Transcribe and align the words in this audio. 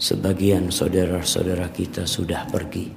Sebagian 0.00 0.72
saudara-saudara 0.72 1.68
kita 1.68 2.08
sudah 2.08 2.48
pergi. 2.48 2.88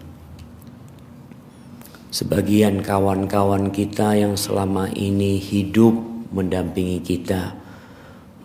Sebagian 2.15 2.79
kawan-kawan 2.79 3.75
kita 3.75 4.15
yang 4.15 4.39
selama 4.39 4.87
ini 4.95 5.35
hidup 5.35 5.91
mendampingi 6.31 7.03
kita, 7.03 7.59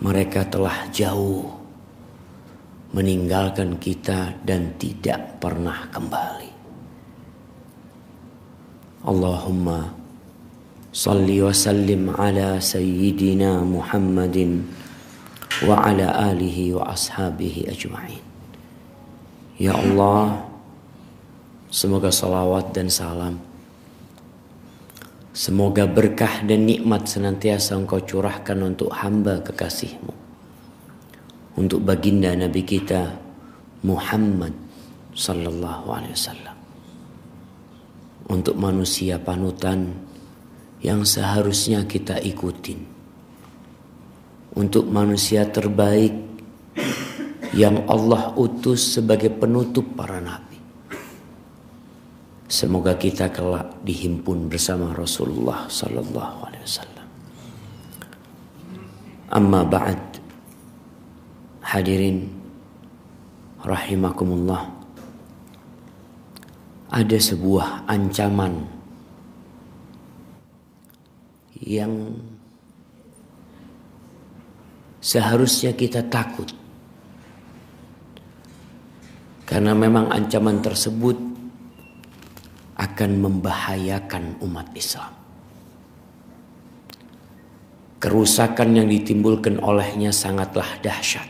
mereka 0.03 0.43
telah 0.51 0.91
jauh 0.91 1.47
meninggalkan 2.91 3.79
kita 3.79 4.35
dan 4.42 4.75
tidak 4.75 5.38
pernah 5.38 5.87
kembali. 5.95 6.51
Allahumma 9.06 9.95
salli 10.90 11.38
wa 11.38 11.54
sallim 11.54 12.11
ala 12.11 12.59
sayyidina 12.59 13.63
Muhammadin 13.63 14.67
wa 15.63 15.79
ala 15.79 16.34
alihi 16.34 16.75
wa 16.75 16.91
ashabihi 16.91 17.70
ajma'in. 17.70 18.27
Ya 19.58 19.74
Allah, 19.74 20.38
semoga 21.66 22.14
salawat 22.14 22.70
dan 22.70 22.86
salam. 22.86 23.42
Semoga 25.34 25.82
berkah 25.90 26.46
dan 26.46 26.62
nikmat 26.62 27.10
senantiasa 27.10 27.74
engkau 27.74 27.98
curahkan 27.98 28.54
untuk 28.62 28.94
hamba 28.94 29.42
kekasihmu. 29.42 30.14
Untuk 31.58 31.82
baginda 31.82 32.30
Nabi 32.38 32.62
kita 32.62 33.18
Muhammad 33.82 34.54
sallallahu 35.18 35.86
alaihi 35.90 36.14
wasallam. 36.14 36.56
Untuk 38.30 38.54
manusia 38.54 39.18
panutan 39.18 39.90
yang 40.86 41.02
seharusnya 41.02 41.82
kita 41.82 42.22
ikutin. 42.22 42.78
Untuk 44.54 44.86
manusia 44.86 45.50
terbaik 45.50 46.14
yang 47.57 47.88
Allah 47.88 48.34
utus 48.37 48.98
sebagai 48.98 49.33
penutup 49.33 49.84
para 49.97 50.20
nabi. 50.20 50.59
Semoga 52.49 52.96
kita 52.96 53.29
kelak 53.29 53.85
dihimpun 53.85 54.49
bersama 54.49 54.96
Rasulullah 54.96 55.68
sallallahu 55.68 56.38
alaihi 56.49 56.65
wasallam. 56.65 57.07
Amma 59.29 59.60
ba'd. 59.68 60.01
Hadirin 61.60 62.24
rahimakumullah. 63.60 64.65
Ada 66.89 67.21
sebuah 67.21 67.85
ancaman 67.85 68.65
yang 71.61 72.17
seharusnya 75.05 75.77
kita 75.77 76.01
takut 76.09 76.49
karena 79.49 79.73
memang 79.73 80.13
ancaman 80.13 80.61
tersebut 80.61 81.17
akan 82.77 83.11
membahayakan 83.17 84.45
umat 84.45 84.69
Islam. 84.77 85.09
Kerusakan 87.97 88.77
yang 88.77 88.87
ditimbulkan 88.93 89.57
olehnya 89.59 90.13
sangatlah 90.13 90.69
dahsyat. 90.85 91.27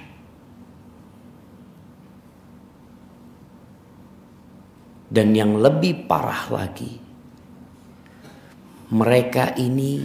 Dan 5.09 5.33
yang 5.33 5.57
lebih 5.57 6.05
parah 6.05 6.53
lagi, 6.53 7.01
mereka 8.93 9.57
ini 9.57 10.05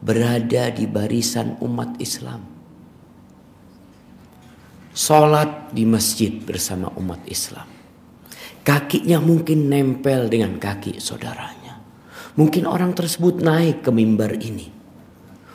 berada 0.00 0.72
di 0.72 0.88
barisan 0.88 1.60
umat 1.60 2.00
Islam 2.00 2.57
sholat 4.98 5.70
di 5.70 5.86
masjid 5.86 6.34
bersama 6.42 6.90
umat 6.98 7.22
Islam. 7.30 7.70
Kakinya 8.66 9.22
mungkin 9.22 9.70
nempel 9.70 10.26
dengan 10.26 10.58
kaki 10.58 10.98
saudaranya. 10.98 11.78
Mungkin 12.34 12.66
orang 12.66 12.98
tersebut 12.98 13.38
naik 13.38 13.86
ke 13.86 13.94
mimbar 13.94 14.34
ini. 14.34 14.66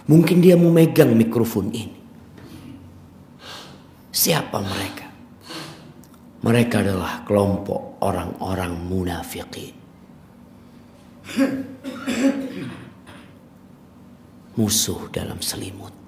Mungkin 0.08 0.40
dia 0.40 0.56
memegang 0.56 1.12
mikrofon 1.12 1.76
ini. 1.76 2.00
Siapa 4.14 4.64
mereka? 4.64 5.08
Mereka 6.44 6.76
adalah 6.80 7.24
kelompok 7.28 8.00
orang-orang 8.04 8.74
munafikin. 8.80 9.76
Musuh 14.60 15.10
dalam 15.10 15.40
selimut 15.40 16.03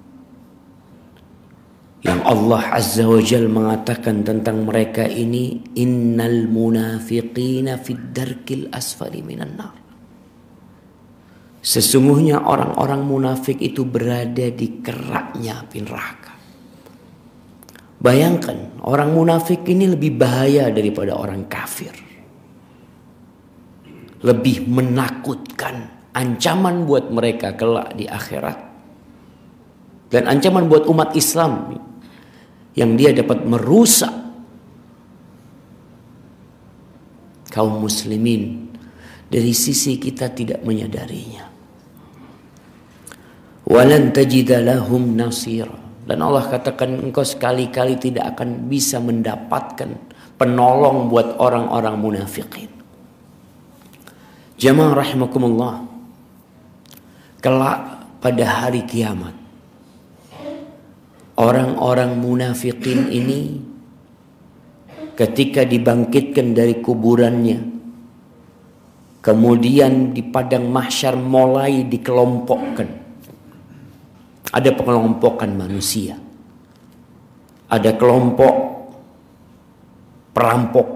yang 2.06 2.22
Allah 2.22 2.62
Azza 2.70 3.02
wa 3.02 3.18
Jal 3.18 3.50
mengatakan 3.50 4.22
tentang 4.22 4.62
mereka 4.62 5.02
ini 5.10 5.58
innal 5.74 6.46
munafiqina 6.46 7.82
fid 7.82 8.14
darkil 8.14 8.70
asfali 8.70 9.26
minan 9.26 9.58
nar 9.58 9.74
Sesungguhnya 11.66 12.46
orang-orang 12.46 13.02
munafik 13.02 13.58
itu 13.58 13.82
berada 13.82 14.46
di 14.54 14.78
keraknya 14.78 15.66
api 15.66 15.78
neraka. 15.82 16.32
Bayangkan 17.98 18.86
orang 18.86 19.10
munafik 19.10 19.66
ini 19.66 19.90
lebih 19.90 20.14
bahaya 20.14 20.70
daripada 20.70 21.18
orang 21.18 21.50
kafir. 21.50 21.90
Lebih 24.22 24.62
menakutkan 24.70 25.90
ancaman 26.14 26.86
buat 26.86 27.10
mereka 27.10 27.58
kelak 27.58 27.98
di 27.98 28.06
akhirat. 28.06 28.62
Dan 30.06 30.30
ancaman 30.30 30.70
buat 30.70 30.86
umat 30.86 31.18
Islam 31.18 31.82
yang 32.76 32.92
dia 32.94 33.16
dapat 33.16 33.42
merusak 33.48 34.12
kaum 37.48 37.80
muslimin 37.80 38.68
dari 39.32 39.56
sisi 39.56 39.96
kita 39.96 40.28
tidak 40.36 40.60
menyadarinya. 40.60 41.48
Walan 43.66 44.12
tajidalahum 44.12 45.16
nasir. 45.16 45.66
Dan 46.06 46.22
Allah 46.22 46.46
katakan 46.46 47.02
engkau 47.02 47.26
sekali-kali 47.26 47.98
tidak 47.98 48.38
akan 48.38 48.70
bisa 48.70 49.02
mendapatkan 49.02 49.90
penolong 50.38 51.10
buat 51.10 51.34
orang-orang 51.42 51.98
munafikin. 51.98 52.70
Jamaah 54.54 54.94
rahimakumullah. 54.94 55.82
Kelak 57.42 57.78
pada 58.22 58.44
hari 58.46 58.86
kiamat 58.86 59.45
orang-orang 61.36 62.16
munafikin 62.16 63.12
ini 63.12 63.40
ketika 65.16 65.64
dibangkitkan 65.64 66.52
dari 66.56 66.80
kuburannya 66.80 67.76
kemudian 69.26 70.14
di 70.14 70.22
padang 70.22 70.70
mahsyar 70.70 71.18
mulai 71.18 71.82
dikelompokkan. 71.90 72.88
Ada 74.54 74.70
pengelompokan 74.78 75.50
manusia. 75.58 76.14
Ada 77.66 77.98
kelompok 77.98 78.54
perampok. 80.30 80.88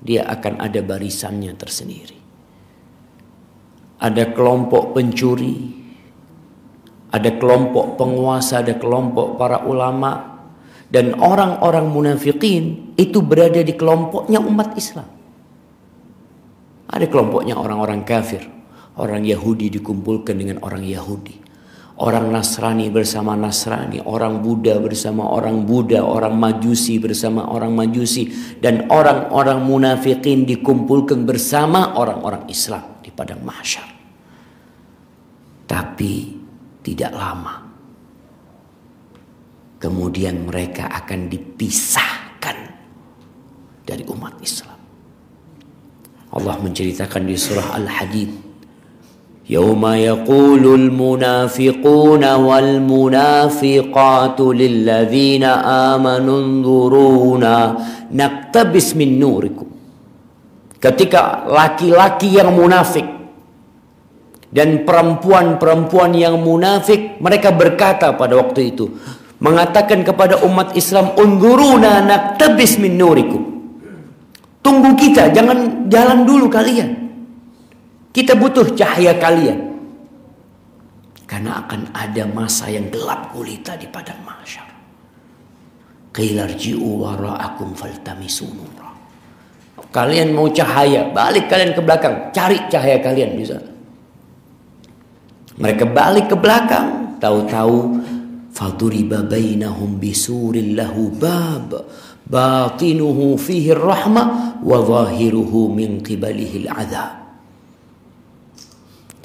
Dia 0.00 0.24
akan 0.24 0.64
ada 0.64 0.80
barisannya 0.80 1.52
tersendiri. 1.52 2.18
Ada 4.00 4.32
kelompok 4.32 4.96
pencuri 4.96 5.85
ada 7.16 7.30
kelompok 7.40 7.96
penguasa, 7.96 8.60
ada 8.60 8.76
kelompok 8.76 9.40
para 9.40 9.64
ulama 9.64 10.36
dan 10.86 11.18
orang-orang 11.18 11.90
munafikin 11.90 12.94
itu 12.94 13.18
berada 13.24 13.58
di 13.58 13.74
kelompoknya 13.74 14.38
umat 14.38 14.78
Islam. 14.78 15.08
Ada 16.86 17.10
kelompoknya 17.10 17.58
orang-orang 17.58 18.06
kafir, 18.06 18.46
orang 18.94 19.26
Yahudi 19.26 19.72
dikumpulkan 19.74 20.38
dengan 20.38 20.62
orang 20.62 20.86
Yahudi. 20.86 21.48
Orang 21.96 22.28
Nasrani 22.28 22.92
bersama 22.92 23.32
Nasrani, 23.40 24.04
orang 24.04 24.44
Buddha 24.44 24.76
bersama 24.76 25.32
orang 25.32 25.64
Buddha, 25.64 26.04
orang 26.04 26.36
Majusi 26.36 27.00
bersama 27.00 27.48
orang 27.48 27.72
Majusi 27.72 28.28
dan 28.60 28.92
orang-orang 28.92 29.64
munafikin 29.64 30.44
dikumpulkan 30.44 31.24
bersama 31.24 31.96
orang-orang 31.96 32.44
Islam 32.52 33.00
di 33.00 33.08
padang 33.08 33.40
mahsyar. 33.40 33.88
Tapi 35.64 36.35
tidak 36.85 37.13
lama. 37.13 37.69
Kemudian 39.81 40.45
mereka 40.45 40.89
akan 40.89 41.25
dipisahkan 41.25 42.57
dari 43.81 44.05
umat 44.05 44.37
Islam. 44.41 44.77
Allah 46.31 46.55
menceritakan 46.61 47.23
di 47.25 47.35
surah 47.35 47.81
Al-Hadid. 47.81 48.51
يوم 49.51 49.83
يقول 49.85 50.63
المنافقون 50.75 52.23
والمنافقات 52.33 54.39
للذين 54.39 55.43
آمنوا 55.91 56.39
انظرونا 56.39 57.57
نقتبس 58.15 58.87
من 58.95 59.19
نوركم 59.19 59.67
ketika 60.81 61.45
laki-laki 61.45 62.41
yang 62.41 62.57
munafik 62.57 63.05
dan 64.56 64.88
perempuan-perempuan 64.88 66.16
yang 66.16 66.40
munafik 66.40 67.20
mereka 67.20 67.52
berkata 67.52 68.16
pada 68.16 68.40
waktu 68.40 68.72
itu 68.72 68.88
mengatakan 69.36 70.00
kepada 70.00 70.40
umat 70.48 70.72
Islam 70.72 71.12
unduruna 71.12 72.00
naktabis 72.00 72.80
min 72.80 72.96
nurikum. 72.96 73.44
Tunggu 74.64 74.96
kita 74.96 75.28
jangan 75.28 75.84
jalan 75.92 76.24
dulu 76.24 76.48
kalian. 76.48 76.88
Kita 78.16 78.32
butuh 78.32 78.72
cahaya 78.72 79.20
kalian. 79.20 79.76
Karena 81.28 81.60
akan 81.60 81.92
ada 81.92 82.24
masa 82.24 82.72
yang 82.72 82.88
gelap 82.88 83.36
gulita 83.36 83.76
di 83.76 83.84
padang 83.92 84.24
mahsyar. 84.24 84.64
Qilarji'u 86.16 87.04
wara'akum 87.04 87.76
kalian 89.92 90.32
mau 90.32 90.48
cahaya 90.48 91.12
balik 91.12 91.44
kalian 91.52 91.76
ke 91.76 91.80
belakang. 91.84 92.32
Cari 92.32 92.56
cahaya 92.72 93.04
kalian 93.04 93.36
bisa 93.36 93.75
mereka 95.56 95.88
balik 95.88 96.28
ke 96.32 96.36
belakang 96.36 97.16
tahu-tahu 97.16 98.00
faduriba 98.52 99.24
bainahum 99.24 99.96
bisurin 99.96 100.76
lahu 100.76 101.12
bab 101.12 101.72
batinuhu 102.28 103.36
fihi 103.40 103.72
rahmah 103.72 104.60
wa 104.60 104.78
zahiruhu 104.84 105.72
min 105.72 106.00
qibalihi 106.04 106.68
al 106.68 106.92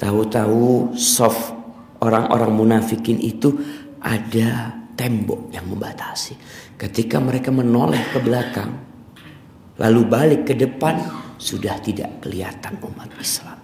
tahu-tahu 0.00 0.96
soft 0.98 1.54
orang-orang 2.02 2.50
munafikin 2.50 3.22
itu 3.22 3.54
ada 4.02 4.74
tembok 4.98 5.54
yang 5.54 5.70
membatasi. 5.70 6.34
Ketika 6.74 7.22
mereka 7.22 7.54
menoleh 7.54 8.10
ke 8.10 8.18
belakang 8.18 8.74
lalu 9.78 10.02
balik 10.02 10.42
ke 10.50 10.58
depan 10.58 10.98
sudah 11.38 11.78
tidak 11.78 12.18
kelihatan 12.18 12.82
umat 12.82 13.08
Islam 13.22 13.61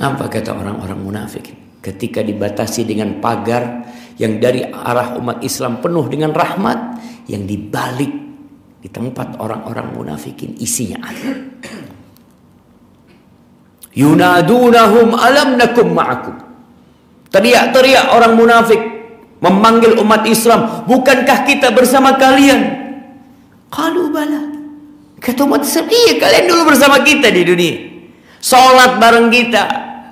apa 0.00 0.26
kata 0.26 0.50
orang-orang 0.50 0.98
munafikin 0.98 1.64
ketika 1.84 2.24
dibatasi 2.24 2.88
dengan 2.88 3.20
pagar 3.20 3.84
yang 4.16 4.40
dari 4.40 4.64
arah 4.64 5.14
umat 5.20 5.44
Islam 5.44 5.84
penuh 5.84 6.08
dengan 6.08 6.32
rahmat 6.32 6.98
yang 7.28 7.44
dibalik 7.44 8.10
di 8.80 8.88
tempat 8.88 9.36
orang-orang 9.36 9.92
munafikin 9.92 10.56
isinya 10.56 11.04
azab. 11.04 11.38
Yunadunahum 13.94 15.14
alam 15.14 15.54
nakum 15.54 15.94
ma'akum. 15.94 16.34
Teriak-teriak 17.30 18.10
orang 18.10 18.34
munafik 18.34 18.80
memanggil 19.38 19.98
umat 20.02 20.26
Islam, 20.26 20.86
bukankah 20.86 21.46
kita 21.46 21.70
bersama 21.70 22.14
kalian? 22.18 22.60
Kalau 23.70 24.10
bala. 24.10 24.50
Kata 25.18 25.46
umat 25.46 25.62
Islam, 25.62 25.86
iya 25.90 26.12
kalian 26.18 26.44
dulu 26.50 26.62
bersama 26.74 27.02
kita 27.02 27.30
di 27.30 27.42
dunia. 27.42 27.93
Salat 28.44 29.00
bareng 29.00 29.32
kita, 29.32 29.64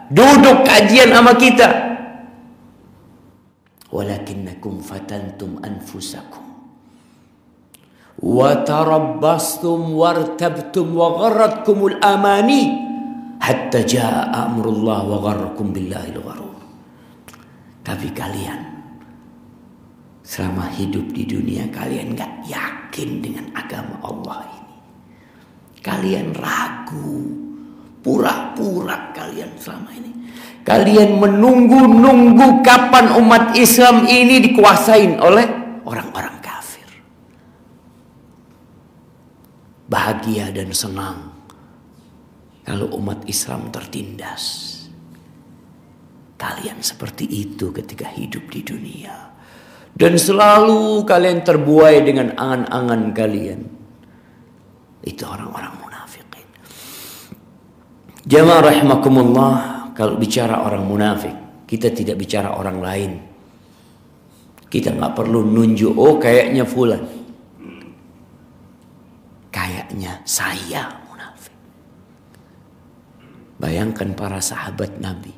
duduk 0.08 0.64
kajian 0.64 1.12
sama 1.12 1.36
kita. 1.36 1.68
Walakinnakum 3.92 4.80
fatantum 4.80 5.60
anfusakum. 5.60 6.40
Wa 8.24 8.64
tarabbastum 8.64 9.92
wartabtum 9.92 10.96
wa 10.96 11.12
gharratkumul 11.20 12.00
amani 12.00 12.72
hatta 13.36 13.84
jaa 13.84 14.32
amrullah 14.48 15.04
wa 15.04 15.20
gharrakum 15.20 15.76
billahi 15.76 16.16
gharur. 16.16 16.56
Tapi 17.84 18.16
kalian 18.16 18.60
selama 20.24 20.72
hidup 20.72 21.04
di 21.12 21.28
dunia 21.28 21.68
kalian 21.68 22.16
nggak 22.16 22.48
yakin 22.48 23.10
dengan 23.20 23.52
agama 23.52 24.00
Allah 24.00 24.48
ini. 24.56 24.76
Kalian 25.84 26.32
ragu 26.32 27.51
Pura-pura 28.02 29.14
kalian 29.14 29.54
selama 29.54 29.90
ini. 29.94 30.10
Kalian 30.66 31.22
menunggu-nunggu 31.22 32.62
kapan 32.66 33.14
umat 33.18 33.54
Islam 33.54 34.06
ini 34.10 34.42
dikuasain 34.42 35.22
oleh 35.22 35.46
orang-orang 35.86 36.38
kafir. 36.42 36.86
Bahagia 39.86 40.50
dan 40.50 40.70
senang 40.74 41.30
kalau 42.62 42.90
umat 42.98 43.26
Islam 43.26 43.74
tertindas. 43.74 44.70
Kalian 46.38 46.82
seperti 46.82 47.26
itu 47.26 47.70
ketika 47.70 48.10
hidup 48.10 48.50
di 48.50 48.66
dunia. 48.66 49.30
Dan 49.94 50.18
selalu 50.18 51.06
kalian 51.06 51.46
terbuai 51.46 52.02
dengan 52.02 52.34
angan-angan 52.34 53.14
kalian. 53.14 53.60
Itu 55.06 55.26
orang-orang 55.26 55.81
Jamaah 58.22 58.62
rahimakumullah, 58.70 59.54
kalau 59.98 60.14
bicara 60.14 60.62
orang 60.62 60.86
munafik, 60.86 61.34
kita 61.66 61.90
tidak 61.90 62.22
bicara 62.22 62.54
orang 62.54 62.78
lain. 62.78 63.12
Kita 64.70 64.94
nggak 64.94 65.12
perlu 65.18 65.42
nunjuk, 65.42 65.92
oh 65.98 66.16
kayaknya 66.22 66.62
fulan. 66.62 67.02
Kayaknya 69.52 70.22
saya 70.24 70.86
munafik. 71.10 71.52
Bayangkan 73.58 74.14
para 74.16 74.38
sahabat 74.38 75.02
Nabi. 75.02 75.34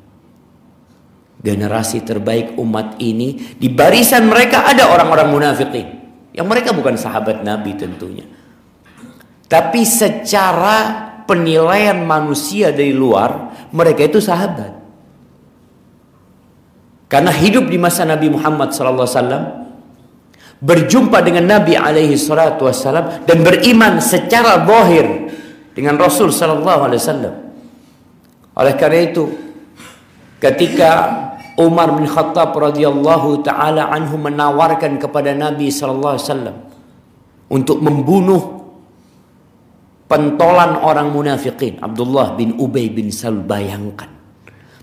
Generasi 1.41 2.05
terbaik 2.05 2.55
umat 2.55 3.01
ini, 3.01 3.57
di 3.59 3.67
barisan 3.67 4.29
mereka 4.29 4.65
ada 4.69 4.87
orang-orang 4.93 5.27
munafikin. 5.33 5.87
Yang 6.31 6.47
mereka 6.47 6.69
bukan 6.71 6.95
sahabat 6.95 7.41
Nabi 7.41 7.75
tentunya. 7.75 8.23
Tapi 9.45 9.83
secara 9.83 11.04
penilaian 11.25 12.01
manusia 12.05 12.71
dari 12.71 12.93
luar, 12.93 13.53
mereka 13.73 14.05
itu 14.05 14.21
sahabat. 14.21 14.73
Karena 17.05 17.29
hidup 17.29 17.69
di 17.69 17.77
masa 17.77 18.01
Nabi 18.07 18.33
Muhammad 18.33 18.73
SAW, 18.73 19.65
berjumpa 20.61 21.21
dengan 21.21 21.45
Nabi 21.59 21.77
alaihi 21.77 22.17
salatu 22.17 22.65
wassalam 22.65 23.27
dan 23.27 23.45
beriman 23.45 23.99
secara 24.01 24.63
bohir 24.63 25.29
dengan 25.75 25.99
Rasul 25.99 26.31
sallallahu 26.31 26.81
alaihi 26.89 27.01
wasallam. 27.03 27.35
Oleh 28.55 28.73
karena 28.79 28.99
itu, 29.03 29.23
ketika 30.39 30.91
Umar 31.59 31.91
bin 31.95 32.07
Khattab 32.07 32.55
radhiyallahu 32.55 33.43
taala 33.43 33.91
anhu 33.91 34.15
menawarkan 34.15 34.95
kepada 34.99 35.35
Nabi 35.35 35.67
sallallahu 35.71 36.15
alaihi 36.15 36.27
wasallam 36.27 36.55
untuk 37.51 37.77
membunuh 37.83 38.54
pentolan 40.05 40.77
orang 40.77 41.09
munafikin 41.09 41.81
Abdullah 41.81 42.37
bin 42.37 42.57
Ubay 42.57 42.89
bin 42.93 43.09
Sal 43.09 43.41
bayangkan. 43.41 44.09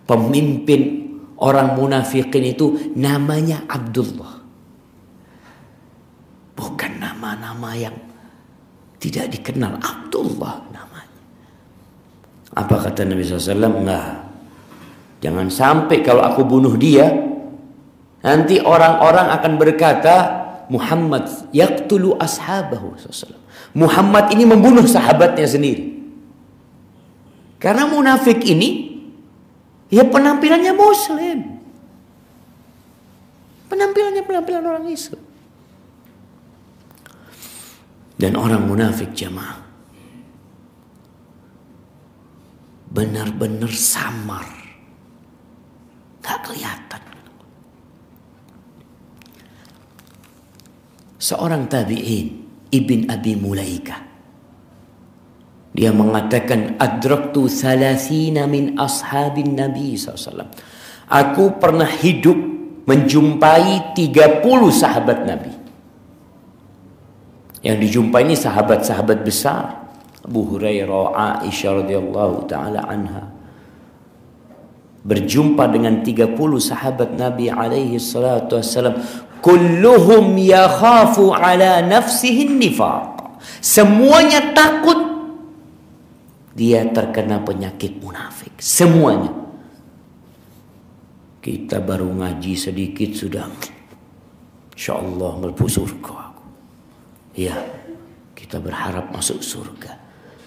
Pemimpin 0.02 1.08
orang 1.38 1.78
munafikin 1.78 2.52
itu 2.52 2.92
namanya 2.98 3.62
Abdullah. 3.70 4.42
Bukan 6.52 6.92
nama-nama 6.98 7.74
yang 7.74 7.96
tidak 8.98 9.31
dikenal 9.34 9.79
Abdullah 9.79 10.62
namanya. 10.70 11.20
Apa 12.55 12.86
kata 12.91 13.06
Nabi 13.06 13.22
SAW 13.24 13.56
enggak. 13.56 14.10
Jangan 15.22 15.48
sampai 15.48 16.02
kalau 16.02 16.26
aku 16.26 16.43
bunuh 16.43 16.74
dia 16.74 17.06
nanti 18.26 18.58
orang-orang 18.58 19.31
akan 19.38 19.52
berkata 19.55 20.14
Muhammad 20.67 21.31
yaktulu 21.55 22.19
ashabahu 22.19 22.98
SAW 22.98 23.42
Muhammad 23.72 24.29
ini 24.36 24.44
membunuh 24.44 24.84
sahabatnya 24.84 25.48
sendiri. 25.48 25.96
Karena 27.56 27.88
munafik 27.88 28.43
ini 28.44 29.00
ya 29.88 30.05
penampilannya 30.05 30.72
muslim. 30.76 31.38
Penampilannya 33.72 34.22
penampilan 34.29 34.64
orang 34.67 34.84
Islam. 34.93 35.24
Dan 38.20 38.36
orang 38.36 38.69
munafik 38.69 39.17
jamaah 39.17 39.62
benar-benar 42.93 43.72
samar. 43.72 44.44
Gak 46.20 46.38
kelihatan. 46.44 47.02
Seorang 51.17 51.67
tabi'in 51.72 52.51
Ibn 52.72 53.12
Abi 53.12 53.36
Mulaika. 53.36 53.96
Dia 55.72 55.93
mengatakan 55.93 56.76
adraktu 56.76 57.48
salasina 57.48 58.44
min 58.48 58.76
ashabin 58.76 59.56
Nabi 59.56 59.96
SAW. 59.96 60.48
Aku 61.08 61.60
pernah 61.60 61.88
hidup 61.88 62.36
menjumpai 62.88 63.96
30 63.96 64.43
sahabat 64.72 65.24
Nabi. 65.24 65.52
Yang 67.62 67.76
dijumpai 67.88 68.26
ini 68.26 68.34
sahabat-sahabat 68.34 69.22
besar. 69.22 69.86
Abu 70.22 70.43
Hurairah, 70.55 71.44
Aisyah 71.46 71.82
radhiyallahu 71.82 72.36
taala 72.50 72.84
anha. 72.91 73.31
Berjumpa 75.02 75.67
dengan 75.70 76.02
30 76.02 76.34
sahabat 76.62 77.14
Nabi 77.19 77.50
alaihi 77.50 77.98
salatu 77.98 78.58
wassalam 78.58 78.98
kulluhum 79.43 80.39
yakhafu 80.39 81.34
ala 81.34 81.82
nafsihi 81.82 82.49
nifaq. 82.49 83.43
Semuanya 83.58 84.55
takut 84.55 84.96
dia 86.55 86.87
terkena 86.89 87.43
penyakit 87.43 87.99
munafik. 87.99 88.55
Semuanya. 88.63 89.34
Kita 91.43 91.82
baru 91.82 92.06
ngaji 92.06 92.55
sedikit 92.55 93.19
sudah 93.19 93.51
Insya 94.72 94.99
Allah 94.99 95.32
melbu 95.37 95.67
surga 95.69 96.15
aku. 96.32 96.44
Ya, 97.39 97.56
kita 98.32 98.58
berharap 98.58 99.13
masuk 99.13 99.39
surga. 99.44 99.93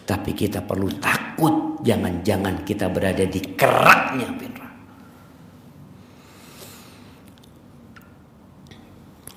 Tapi 0.06 0.38
kita 0.38 0.62
perlu 0.62 0.90
takut 1.02 1.82
jangan-jangan 1.82 2.62
kita 2.62 2.90
berada 2.94 3.25
di 3.25 3.42
keraknya 3.58 4.30
neraka. 4.30 4.54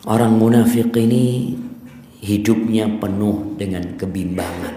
Orang 0.08 0.40
munafik 0.40 0.96
ini 0.96 1.52
hidupnya 2.24 2.88
penuh 2.96 3.60
dengan 3.60 3.92
kebimbangan. 3.92 4.74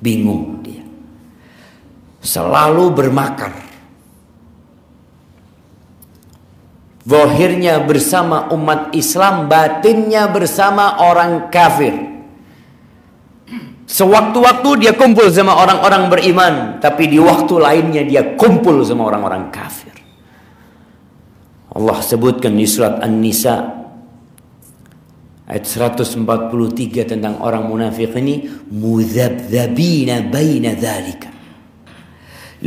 Bingung 0.00 0.64
dia. 0.64 0.80
Selalu 2.24 2.96
bermakar. 2.96 3.52
Zahirnya 7.08 7.80
bersama 7.84 8.48
umat 8.52 8.92
Islam, 8.96 9.48
batinnya 9.48 10.28
bersama 10.32 10.96
orang 11.00 11.48
kafir. 11.52 11.92
Sewaktu-waktu 13.88 14.84
dia 14.84 14.92
kumpul 14.92 15.28
sama 15.32 15.56
orang-orang 15.56 16.12
beriman, 16.12 16.54
tapi 16.80 17.08
di 17.08 17.16
waktu 17.16 17.54
lainnya 17.56 18.04
dia 18.04 18.36
kumpul 18.36 18.84
sama 18.84 19.08
orang-orang 19.08 19.48
kafir. 19.48 19.96
Allah 21.72 22.00
sebutkan 22.04 22.52
di 22.52 22.68
surat 22.68 23.00
An-Nisa 23.00 23.77
ayat 25.48 25.64
143 25.64 27.08
tentang 27.08 27.40
orang 27.40 27.64
munafik 27.64 28.12
ini 28.20 28.44
mudzabdzabina 28.68 30.28
baina 30.28 30.76
dzalika. 30.76 31.28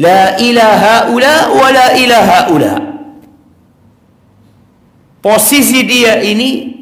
La 0.02 0.36
ilaha 0.42 1.14
ula 1.14 1.36
wa 1.54 1.68
la 1.70 1.88
ilaha 1.94 2.40
ula. 2.50 2.74
Posisi 5.22 5.86
dia 5.86 6.18
ini 6.26 6.74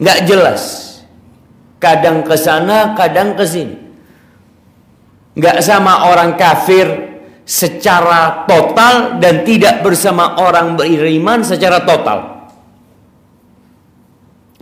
nggak 0.00 0.20
jelas 0.24 0.62
kadang 1.76 2.24
ke 2.24 2.32
sana, 2.40 2.96
kadang 2.96 3.36
ke 3.36 3.44
sini. 3.44 3.76
Enggak 5.36 5.60
sama 5.60 6.08
orang 6.08 6.40
kafir 6.40 6.86
secara 7.42 8.46
total 8.48 9.18
dan 9.18 9.42
tidak 9.42 9.82
bersama 9.82 10.40
orang 10.40 10.78
beriman 10.78 11.42
secara 11.42 11.82
total. 11.82 12.31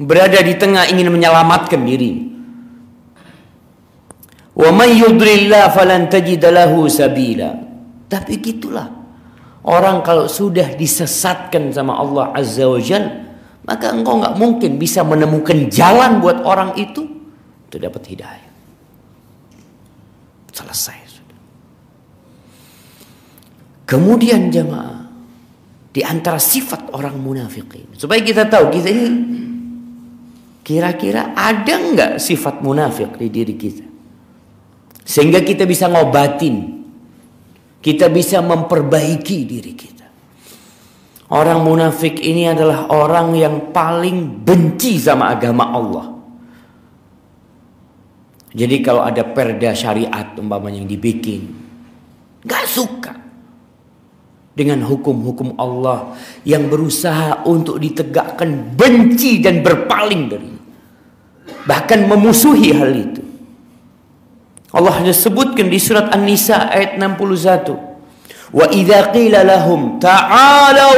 Berada 0.00 0.40
di 0.40 0.56
tengah 0.56 0.88
ingin 0.88 1.12
menyelamatkan 1.12 1.84
diri. 1.84 2.32
Wa 4.56 4.72
man 4.72 4.88
yudlillah 4.96 5.68
falan 5.76 6.08
tajid 6.08 6.40
sabila. 6.88 7.52
Tapi 8.08 8.32
gitulah. 8.40 8.88
Orang 9.60 10.00
kalau 10.00 10.24
sudah 10.24 10.72
disesatkan 10.72 11.68
sama 11.68 12.00
Allah 12.00 12.32
Azza 12.32 12.64
wa 12.64 12.80
Jalla 12.80 13.30
maka 13.70 13.92
engkau 13.92 14.18
nggak 14.18 14.34
mungkin 14.34 14.82
bisa 14.82 15.04
menemukan 15.06 15.68
jalan 15.68 16.18
buat 16.18 16.42
orang 16.42 16.74
itu 16.74 17.04
untuk 17.68 17.78
dapat 17.78 18.02
hidayah. 18.08 18.52
Selesai 20.50 20.98
sudah. 21.06 21.40
Kemudian 23.86 24.50
jemaah 24.50 25.06
di 25.94 26.02
antara 26.02 26.42
sifat 26.42 26.90
orang 26.94 27.18
munafikin 27.22 27.94
supaya 27.94 28.18
kita 28.22 28.50
tahu 28.50 28.74
kita 28.74 28.88
ini 28.90 29.06
kira-kira 30.70 31.34
ada 31.34 31.74
nggak 31.74 32.12
sifat 32.22 32.62
munafik 32.62 33.18
di 33.18 33.26
diri 33.26 33.58
kita? 33.58 33.82
Sehingga 35.02 35.42
kita 35.42 35.66
bisa 35.66 35.90
ngobatin. 35.90 36.78
Kita 37.82 38.06
bisa 38.06 38.38
memperbaiki 38.38 39.38
diri 39.48 39.72
kita. 39.74 40.06
Orang 41.34 41.66
munafik 41.66 42.22
ini 42.22 42.46
adalah 42.46 42.86
orang 42.86 43.34
yang 43.34 43.74
paling 43.74 44.46
benci 44.46 45.00
sama 45.02 45.34
agama 45.34 45.74
Allah. 45.74 46.06
Jadi 48.54 48.76
kalau 48.84 49.02
ada 49.02 49.26
perda 49.26 49.74
syariat 49.74 50.36
umpamanya 50.38 50.84
yang 50.84 50.90
dibikin, 50.90 51.50
gak 52.44 52.66
suka 52.68 53.14
dengan 54.54 54.84
hukum-hukum 54.84 55.56
Allah 55.56 56.14
yang 56.44 56.68
berusaha 56.68 57.48
untuk 57.48 57.80
ditegakkan 57.80 58.76
benci 58.76 59.40
dan 59.40 59.64
berpaling 59.64 60.22
dari 60.28 60.59
bahkan 61.64 62.06
memusuhi 62.06 62.72
hal 62.76 62.92
itu. 62.92 63.22
Allah 64.70 65.02
hanya 65.02 65.10
sebutkan 65.10 65.66
di 65.66 65.82
surat 65.82 66.14
An-Nisa 66.14 66.70
ayat 66.70 66.94
61 66.94 67.90
Wa 68.50 68.66
idza 68.70 69.10
qila 69.14 69.46
lahum 69.46 69.98
ta'alu 70.02 70.94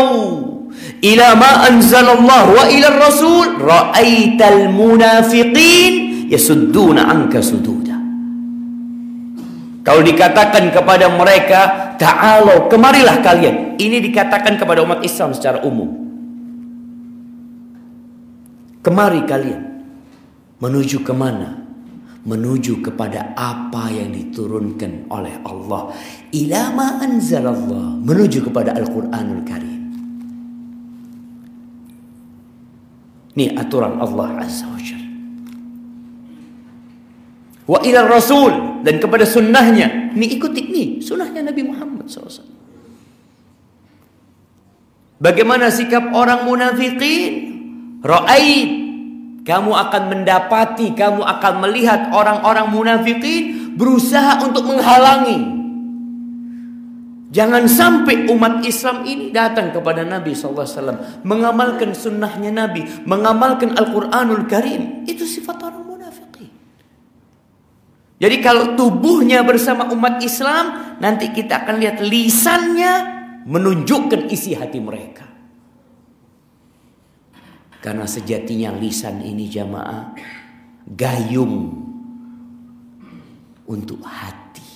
ila 1.04 1.26
ma 1.37 1.52
anzalallah 1.69 2.42
wa 2.49 2.64
ila 2.69 2.88
rasul 2.97 3.61
ra'aital 3.61 4.73
munafiqin 4.73 6.28
yasudduna 6.33 7.12
anka 7.12 7.45
sududa. 7.45 7.97
Kalau 9.83 9.99
dikatakan 9.99 10.71
kepada 10.71 11.11
mereka, 11.11 11.61
ta'alu, 11.99 12.71
kemarilah 12.71 13.19
kalian. 13.19 13.75
Ini 13.83 13.99
dikatakan 13.99 14.54
kepada 14.54 14.78
umat 14.87 15.02
Islam 15.02 15.35
secara 15.35 15.59
umum. 15.66 15.90
Kemari 18.78 19.26
kalian. 19.26 19.72
Menuju 20.62 21.02
ke 21.02 21.11
mana? 21.11 21.62
menuju 22.23 22.87
kepada 22.87 23.35
apa 23.35 23.90
yang 23.90 24.14
diturunkan 24.14 25.11
oleh 25.11 25.42
Allah. 25.42 25.90
Ilama 26.31 27.02
anzalallah. 27.02 27.99
Menuju 27.99 28.47
kepada 28.47 28.78
Al-Qur'anul 28.78 29.42
Karim. 29.42 29.83
Ini 33.33 33.57
aturan 33.57 33.97
Allah 33.97 34.45
Azza 34.45 34.69
wa 34.69 34.78
Jalla. 34.78 35.11
Wa 37.66 37.78
ila 37.83 38.00
rasul. 38.07 38.52
Dan 38.87 39.02
kepada 39.02 39.26
sunnahnya. 39.26 40.14
Ini 40.14 40.26
ikuti 40.38 40.61
ini 40.62 40.85
sunnahnya 41.02 41.42
Nabi 41.47 41.62
Muhammad 41.66 42.07
SAW 42.11 42.50
bagaimana 45.23 45.71
sikap 45.71 46.11
orang 46.11 46.50
munafikin? 46.50 47.54
Ra'ait 48.02 48.82
kamu 49.43 49.75
akan 49.75 50.03
mendapati, 50.07 50.95
kamu 50.95 51.27
akan 51.27 51.55
melihat 51.67 52.15
orang-orang 52.15 52.71
munafikin 52.71 53.75
berusaha 53.75 54.39
untuk 54.39 54.71
menghalangi. 54.71 55.63
Jangan 57.33 57.65
sampai 57.65 58.29
umat 58.29 58.61
Islam 58.63 59.09
ini 59.09 59.33
datang 59.33 59.73
kepada 59.73 60.05
Nabi 60.05 60.37
SAW. 60.37 61.25
Mengamalkan 61.25 61.97
sunnahnya 61.97 62.53
Nabi. 62.53 62.85
Mengamalkan 63.09 63.73
Al-Quranul 63.73 64.45
Karim. 64.45 65.09
Itu 65.09 65.25
sifat 65.25 65.57
orang 65.65 65.81
munafikin. 65.81 66.53
Jadi 68.21 68.37
kalau 68.45 68.77
tubuhnya 68.77 69.41
bersama 69.49 69.89
umat 69.97 70.21
Islam. 70.21 70.93
Nanti 71.01 71.33
kita 71.33 71.65
akan 71.65 71.81
lihat 71.81 72.05
lisannya 72.05 72.93
menunjukkan 73.49 74.29
isi 74.29 74.53
hati 74.53 74.77
mereka. 74.77 75.32
Karena 77.83 78.07
sejatinya 78.07 78.71
lisan 78.79 79.19
ini 79.27 79.51
jamaah 79.51 80.15
gayung 80.87 81.83
untuk 83.67 83.99
hati. 84.07 84.71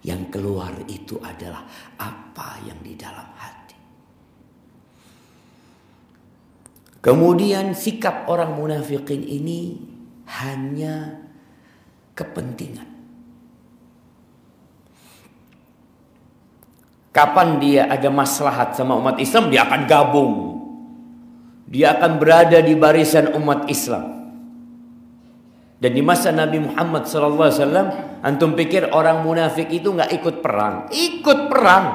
Yang 0.00 0.22
keluar 0.32 0.72
itu 0.88 1.20
adalah 1.20 1.68
apa 2.00 2.64
yang 2.64 2.80
di 2.80 2.96
dalam 2.96 3.28
hati. 3.36 3.76
Kemudian 7.04 7.76
sikap 7.76 8.24
orang 8.24 8.56
munafikin 8.56 9.20
ini 9.20 9.76
hanya 10.40 11.20
kepentingan. 12.16 12.88
Kapan 17.12 17.60
dia 17.60 17.84
ada 17.84 18.08
maslahat 18.08 18.72
sama 18.72 18.96
umat 18.96 19.20
Islam, 19.20 19.52
dia 19.52 19.68
akan 19.68 19.82
gabung 19.84 20.51
dia 21.72 21.96
akan 21.96 22.20
berada 22.20 22.60
di 22.60 22.76
barisan 22.76 23.32
umat 23.32 23.64
Islam. 23.72 24.20
Dan 25.80 25.96
di 25.96 26.04
masa 26.04 26.28
Nabi 26.28 26.60
Muhammad 26.60 27.08
SAW, 27.08 28.20
antum 28.20 28.52
pikir 28.52 28.92
orang 28.92 29.24
munafik 29.24 29.72
itu 29.72 29.88
nggak 29.88 30.12
ikut 30.20 30.44
perang? 30.44 30.92
Ikut 30.92 31.48
perang, 31.48 31.86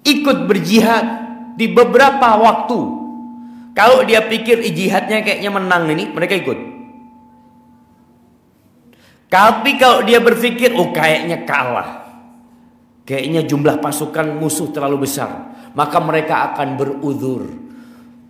ikut 0.00 0.48
berjihad 0.48 1.06
di 1.60 1.68
beberapa 1.70 2.40
waktu. 2.40 2.80
Kalau 3.76 4.02
dia 4.02 4.24
pikir 4.26 4.64
jihadnya 4.74 5.22
kayaknya 5.22 5.52
menang 5.52 5.86
ini, 5.92 6.10
mereka 6.10 6.34
ikut. 6.34 6.58
Tapi 9.28 9.76
kalau 9.76 10.02
dia 10.08 10.24
berpikir, 10.24 10.72
oh 10.72 10.88
kayaknya 10.90 11.44
kalah. 11.44 12.10
Kayaknya 13.04 13.44
jumlah 13.44 13.76
pasukan 13.78 14.40
musuh 14.40 14.72
terlalu 14.72 15.04
besar. 15.04 15.52
Maka 15.76 16.00
mereka 16.00 16.50
akan 16.50 16.74
beruzur 16.74 17.67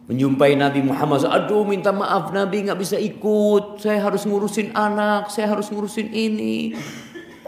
menjumpai 0.08 0.56
Nabi 0.56 0.80
Muhammad 0.80 1.28
aduh 1.28 1.68
minta 1.68 1.92
maaf 1.92 2.32
Nabi 2.32 2.64
nggak 2.64 2.80
bisa 2.80 2.96
ikut. 2.96 3.84
Saya 3.84 4.00
harus 4.00 4.24
ngurusin 4.24 4.72
anak 4.72 5.28
saya 5.28 5.52
harus 5.52 5.68
ngurusin 5.68 6.08
ini. 6.10 6.72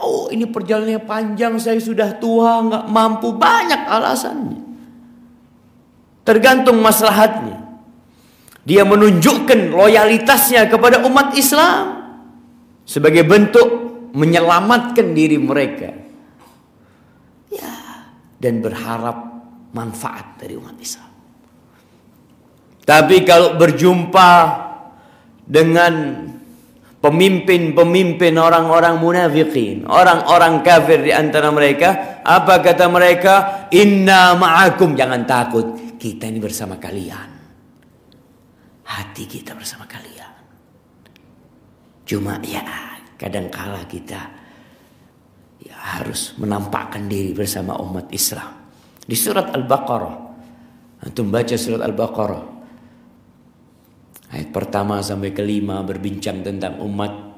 Oh 0.00 0.28
ini 0.28 0.44
perjalanannya 0.48 1.02
panjang 1.04 1.56
saya 1.56 1.80
sudah 1.80 2.20
tua 2.20 2.60
nggak 2.64 2.84
mampu. 2.92 3.32
Banyak 3.32 3.82
alasannya. 3.88 4.60
Tergantung 6.22 6.78
maslahatnya. 6.84 7.58
Dia 8.60 8.84
menunjukkan 8.84 9.72
loyalitasnya 9.72 10.68
kepada 10.68 11.00
umat 11.08 11.32
Islam 11.32 12.12
sebagai 12.84 13.24
bentuk 13.24 13.68
menyelamatkan 14.12 15.16
diri 15.16 15.40
mereka. 15.40 15.90
Ya, 17.50 17.72
dan 18.36 18.60
berharap 18.60 19.16
manfaat 19.72 20.38
dari 20.38 20.54
umat 20.60 20.76
Islam. 20.76 21.09
Tapi 22.90 23.22
kalau 23.22 23.54
berjumpa 23.54 24.30
dengan 25.46 26.26
pemimpin-pemimpin 26.98 28.34
orang-orang 28.34 28.98
munafikin, 28.98 29.86
orang-orang 29.86 30.58
kafir 30.66 30.98
di 30.98 31.14
antara 31.14 31.54
mereka, 31.54 32.18
apa 32.26 32.58
kata 32.58 32.90
mereka? 32.90 33.34
Inna 33.70 34.34
ma'akum, 34.34 34.98
jangan 34.98 35.22
takut, 35.22 35.94
kita 36.02 36.26
ini 36.26 36.42
bersama 36.42 36.82
kalian. 36.82 37.30
Hati 38.90 39.22
kita 39.22 39.54
bersama 39.54 39.86
kalian. 39.86 40.34
Cuma 42.02 42.42
ya, 42.42 42.66
kadangkala 43.14 43.86
kita 43.86 44.18
ya 45.62 45.78
harus 45.94 46.34
menampakkan 46.42 47.06
diri 47.06 47.30
bersama 47.30 47.78
umat 47.78 48.10
Islam. 48.10 48.50
Di 49.06 49.14
surat 49.14 49.54
Al-Baqarah, 49.54 50.14
antum 51.06 51.30
baca 51.30 51.54
surat 51.54 51.86
Al-Baqarah, 51.86 52.59
Ayat 54.30 54.54
pertama 54.54 55.02
sampai 55.02 55.34
kelima 55.34 55.82
berbincang 55.82 56.46
tentang 56.46 56.78
umat 56.86 57.30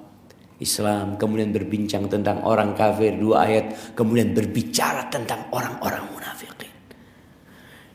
Islam, 0.60 1.16
kemudian 1.16 1.50
berbincang 1.50 2.06
tentang 2.06 2.44
orang 2.44 2.76
kafir, 2.76 3.16
dua 3.16 3.48
ayat, 3.48 3.96
kemudian 3.96 4.30
berbicara 4.36 5.08
tentang 5.08 5.48
orang-orang 5.50 6.04
munafikin. 6.12 6.70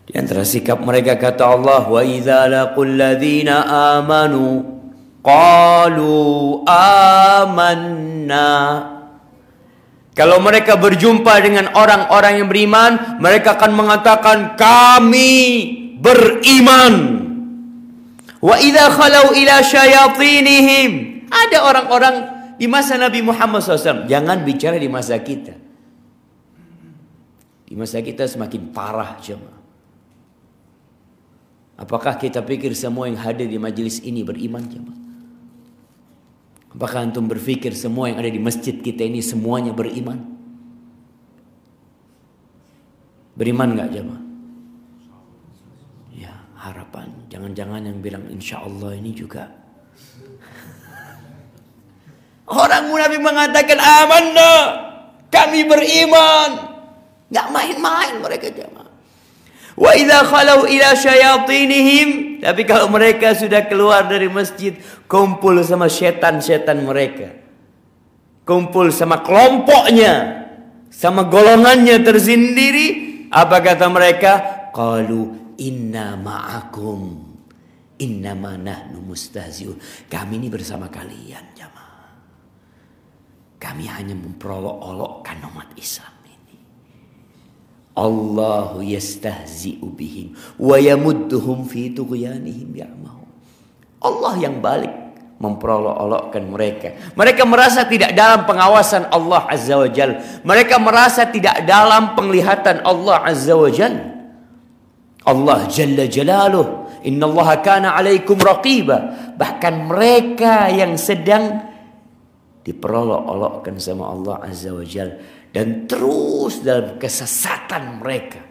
Di 0.08 0.18
antara 0.18 0.42
sikap 0.42 0.82
mereka 0.82 1.16
kata 1.16 1.46
Allah, 1.46 1.86
"Wa 1.86 2.02
idza 2.02 2.50
laqul 2.50 2.98
ladzina 2.98 3.70
amanu 4.02 4.66
qalu 5.22 6.18
amanna." 6.68 8.50
Kalau 10.18 10.42
mereka 10.42 10.74
berjumpa 10.82 11.38
dengan 11.46 11.70
orang-orang 11.78 12.42
yang 12.42 12.50
beriman, 12.50 13.22
mereka 13.22 13.54
akan 13.62 13.72
mengatakan 13.78 14.58
kami 14.58 15.30
beriman. 16.02 17.27
Wa 18.38 18.56
idza 18.62 18.94
khalau 18.94 19.34
ila 19.34 19.56
syayatinihim. 19.66 20.92
Ada 21.28 21.58
orang-orang 21.66 22.16
di 22.58 22.66
masa 22.70 22.98
Nabi 22.98 23.26
Muhammad 23.26 23.62
SAW. 23.62 24.06
Jangan 24.06 24.46
bicara 24.46 24.78
di 24.78 24.90
masa 24.90 25.18
kita. 25.20 25.54
Di 27.68 27.74
masa 27.76 28.00
kita 28.00 28.24
semakin 28.30 28.72
parah 28.72 29.20
jemaah. 29.20 29.58
Apakah 31.78 32.18
kita 32.18 32.42
pikir 32.42 32.74
semua 32.74 33.06
yang 33.06 33.22
hadir 33.22 33.46
di 33.46 33.62
majelis 33.62 34.02
ini 34.02 34.26
beriman 34.26 34.66
jemaah? 34.66 34.98
Apakah 36.74 37.10
antum 37.10 37.26
berpikir 37.26 37.74
semua 37.74 38.10
yang 38.10 38.18
ada 38.22 38.30
di 38.30 38.42
masjid 38.42 38.74
kita 38.74 39.06
ini 39.06 39.22
semuanya 39.22 39.74
beriman? 39.74 40.18
Beriman 43.38 43.78
nggak 43.78 43.90
jemaah? 43.94 44.27
Harapan. 46.58 47.06
Jangan-jangan 47.30 47.86
yang 47.86 48.02
bilang 48.02 48.26
insya 48.34 48.66
Allah 48.66 48.98
ini 48.98 49.14
juga. 49.14 49.46
Orang 52.50 52.90
munafik 52.90 53.22
mengatakan 53.22 53.78
amanna. 53.78 54.54
Kami 55.30 55.68
beriman. 55.68 56.52
Gak 57.28 57.52
main-main 57.52 58.24
mereka 58.24 58.48
jamaah. 58.50 58.88
Wa 59.78 59.92
idza 59.94 60.26
khalau 60.26 60.66
ila 60.66 60.90
syayatinihim. 60.98 62.42
Tapi 62.42 62.66
kalau 62.66 62.90
mereka 62.90 63.38
sudah 63.38 63.70
keluar 63.70 64.10
dari 64.10 64.32
masjid. 64.32 64.74
Kumpul 65.06 65.62
sama 65.62 65.92
setan-setan 65.92 66.82
mereka. 66.82 67.38
Kumpul 68.48 68.90
sama 68.90 69.22
kelompoknya. 69.22 70.48
Sama 70.90 71.28
golongannya 71.28 72.02
tersendiri. 72.02 73.06
Apa 73.28 73.60
kata 73.60 73.92
mereka? 73.92 74.32
Qalu 74.72 75.47
inna 75.58 76.18
ma'akum 76.18 77.28
innama 77.98 78.56
nahnu 78.58 79.02
mustahziun. 79.02 80.08
Kami 80.10 80.38
ini 80.38 80.48
bersama 80.48 80.88
kalian 80.88 81.46
jamaah. 81.58 82.14
Kami 83.58 83.90
hanya 83.90 84.14
memperolok-olokkan 84.14 85.42
umat 85.50 85.74
Islam 85.78 86.14
ini. 86.30 86.58
Allahu 87.98 88.86
yastahzi'u 88.86 89.90
bihim 89.98 90.38
wa 90.62 90.78
yamudduhum 90.78 91.66
fi 91.66 91.90
tughyanihim 91.90 92.70
ya'mahum. 92.78 93.26
Allah 93.98 94.34
yang 94.38 94.62
balik 94.62 94.94
memperolok-olokkan 95.42 96.44
mereka. 96.46 96.94
Mereka 97.18 97.46
merasa 97.46 97.86
tidak 97.86 98.14
dalam 98.14 98.46
pengawasan 98.46 99.10
Allah 99.10 99.46
Azza 99.50 99.78
wa 99.78 99.90
Jal. 99.90 100.22
Mereka 100.46 100.78
merasa 100.82 101.30
tidak 101.30 101.66
dalam 101.66 102.14
penglihatan 102.14 102.86
Allah 102.86 103.26
Azza 103.26 103.54
wa 103.58 103.70
Jalla. 103.70 104.17
Allah 105.28 105.68
Jalla 105.68 106.08
Jalaluh. 106.08 106.88
Inna 107.04 107.28
Allah 107.28 107.50
kana 107.60 107.90
alaikum 108.00 108.40
raqiba. 108.40 109.32
Bahkan 109.36 109.74
mereka 109.92 110.72
yang 110.72 110.96
sedang 110.96 111.68
Diperolok-olokkan 112.64 113.80
sama 113.80 114.12
Allah 114.12 114.44
Azza 114.44 114.76
wa 114.76 114.84
Jal 114.84 115.16
Dan 115.52 115.88
terus 115.88 116.64
dalam 116.64 117.00
kesesatan 117.00 118.00
mereka. 118.04 118.44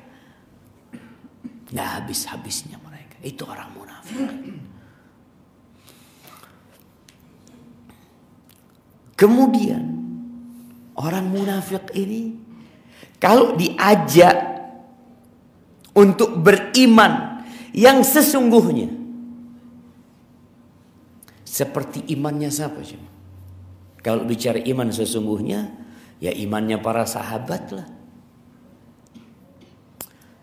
Nggak 1.73 1.89
habis-habisnya 2.01 2.81
mereka. 2.81 3.17
Itu 3.25 3.45
orang 3.49 3.71
munafik. 3.77 4.31
Kemudian 9.17 9.85
Orang 10.97 11.29
munafik 11.33 11.93
ini 11.93 12.37
Kalau 13.21 13.53
diajak 13.57 14.56
untuk 15.97 16.37
beriman 16.39 17.43
yang 17.73 18.05
sesungguhnya. 18.05 18.93
Seperti 21.43 22.13
imannya 22.13 22.53
siapa 22.53 22.85
sih? 22.85 23.01
Kalau 24.05 24.29
bicara 24.29 24.61
iman 24.61 24.93
sesungguhnya, 24.93 25.73
ya 26.21 26.31
imannya 26.31 26.79
para 26.79 27.09
sahabat 27.09 27.65
lah. 27.73 27.89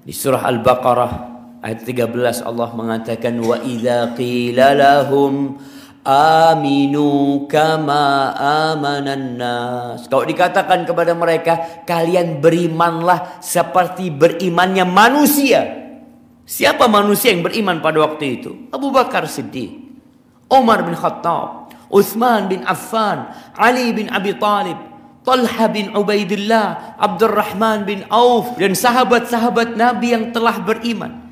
Di 0.03 0.11
surah 0.11 0.43
Al-Baqarah 0.43 1.13
ayat 1.63 1.79
13 1.87 2.43
Allah 2.43 2.69
mengatakan 2.75 3.39
wa 3.39 3.55
idza 3.63 4.11
qila 4.19 4.75
lahum 4.75 5.55
Aminu 6.03 7.47
kama 7.47 8.35
amanan 8.35 9.39
nas. 9.39 10.03
Kalau 10.11 10.27
dikatakan 10.27 10.83
kepada 10.83 11.15
mereka, 11.15 11.83
kalian 11.87 12.43
berimanlah 12.43 13.39
seperti 13.39 14.11
berimannya 14.11 14.83
manusia. 14.83 15.63
Siapa 16.43 16.91
manusia 16.91 17.31
yang 17.31 17.39
beriman 17.39 17.79
pada 17.79 18.03
waktu 18.03 18.43
itu? 18.43 18.67
Abu 18.75 18.91
Bakar 18.91 19.23
Siddiq, 19.31 19.79
Umar 20.51 20.83
bin 20.83 20.91
Khattab, 20.91 21.71
Uthman 21.87 22.51
bin 22.51 22.67
Affan, 22.67 23.31
Ali 23.55 23.95
bin 23.95 24.11
Abi 24.11 24.35
Talib, 24.35 24.75
Talha 25.23 25.71
bin 25.71 25.95
Ubaidillah, 25.95 26.99
Abdurrahman 26.99 27.87
bin 27.87 28.03
Auf 28.11 28.59
dan 28.59 28.75
sahabat-sahabat 28.75 29.79
Nabi 29.79 30.11
yang 30.11 30.35
telah 30.35 30.59
beriman. 30.59 31.23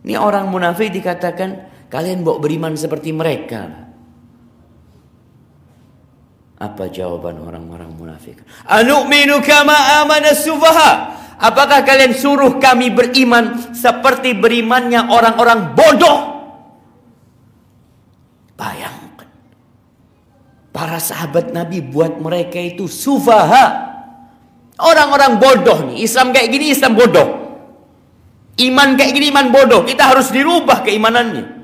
Ini 0.00 0.16
orang 0.16 0.48
munafik 0.48 0.96
dikatakan 0.96 1.68
kalian 1.92 2.24
bawa 2.24 2.40
beriman 2.40 2.72
seperti 2.72 3.12
mereka. 3.12 3.87
Apa 6.58 6.90
jawaban 6.90 7.38
orang-orang 7.38 7.94
munafik? 7.94 8.42
Anu'minu 8.66 9.38
kama 9.46 10.02
amana 10.02 10.34
sufaha. 10.34 11.14
Apakah 11.38 11.86
kalian 11.86 12.18
suruh 12.18 12.58
kami 12.58 12.90
beriman 12.90 13.70
seperti 13.70 14.34
berimannya 14.34 15.06
orang-orang 15.06 15.78
bodoh? 15.78 16.18
Bayangkan. 18.58 19.30
Para 20.74 20.98
sahabat 20.98 21.54
Nabi 21.54 21.78
buat 21.78 22.18
mereka 22.18 22.58
itu 22.58 22.90
sufaha. 22.90 23.86
Orang-orang 24.82 25.38
bodoh 25.38 25.78
nih. 25.94 26.02
Islam 26.02 26.34
kayak 26.34 26.50
gini 26.50 26.74
Islam 26.74 26.98
bodoh. 26.98 27.28
Iman 28.58 28.98
kayak 28.98 29.14
gini 29.14 29.30
iman 29.30 29.54
bodoh. 29.54 29.86
Kita 29.86 30.10
harus 30.10 30.34
dirubah 30.34 30.82
keimanannya. 30.82 31.57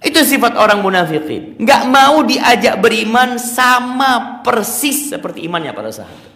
Itu 0.00 0.24
sifat 0.24 0.56
orang 0.56 0.80
munafikin. 0.80 1.60
Nggak 1.60 1.82
mau 1.92 2.24
diajak 2.24 2.80
beriman 2.80 3.36
sama 3.36 4.40
persis 4.40 5.12
seperti 5.12 5.44
imannya 5.44 5.76
para 5.76 5.92
sahabat. 5.92 6.32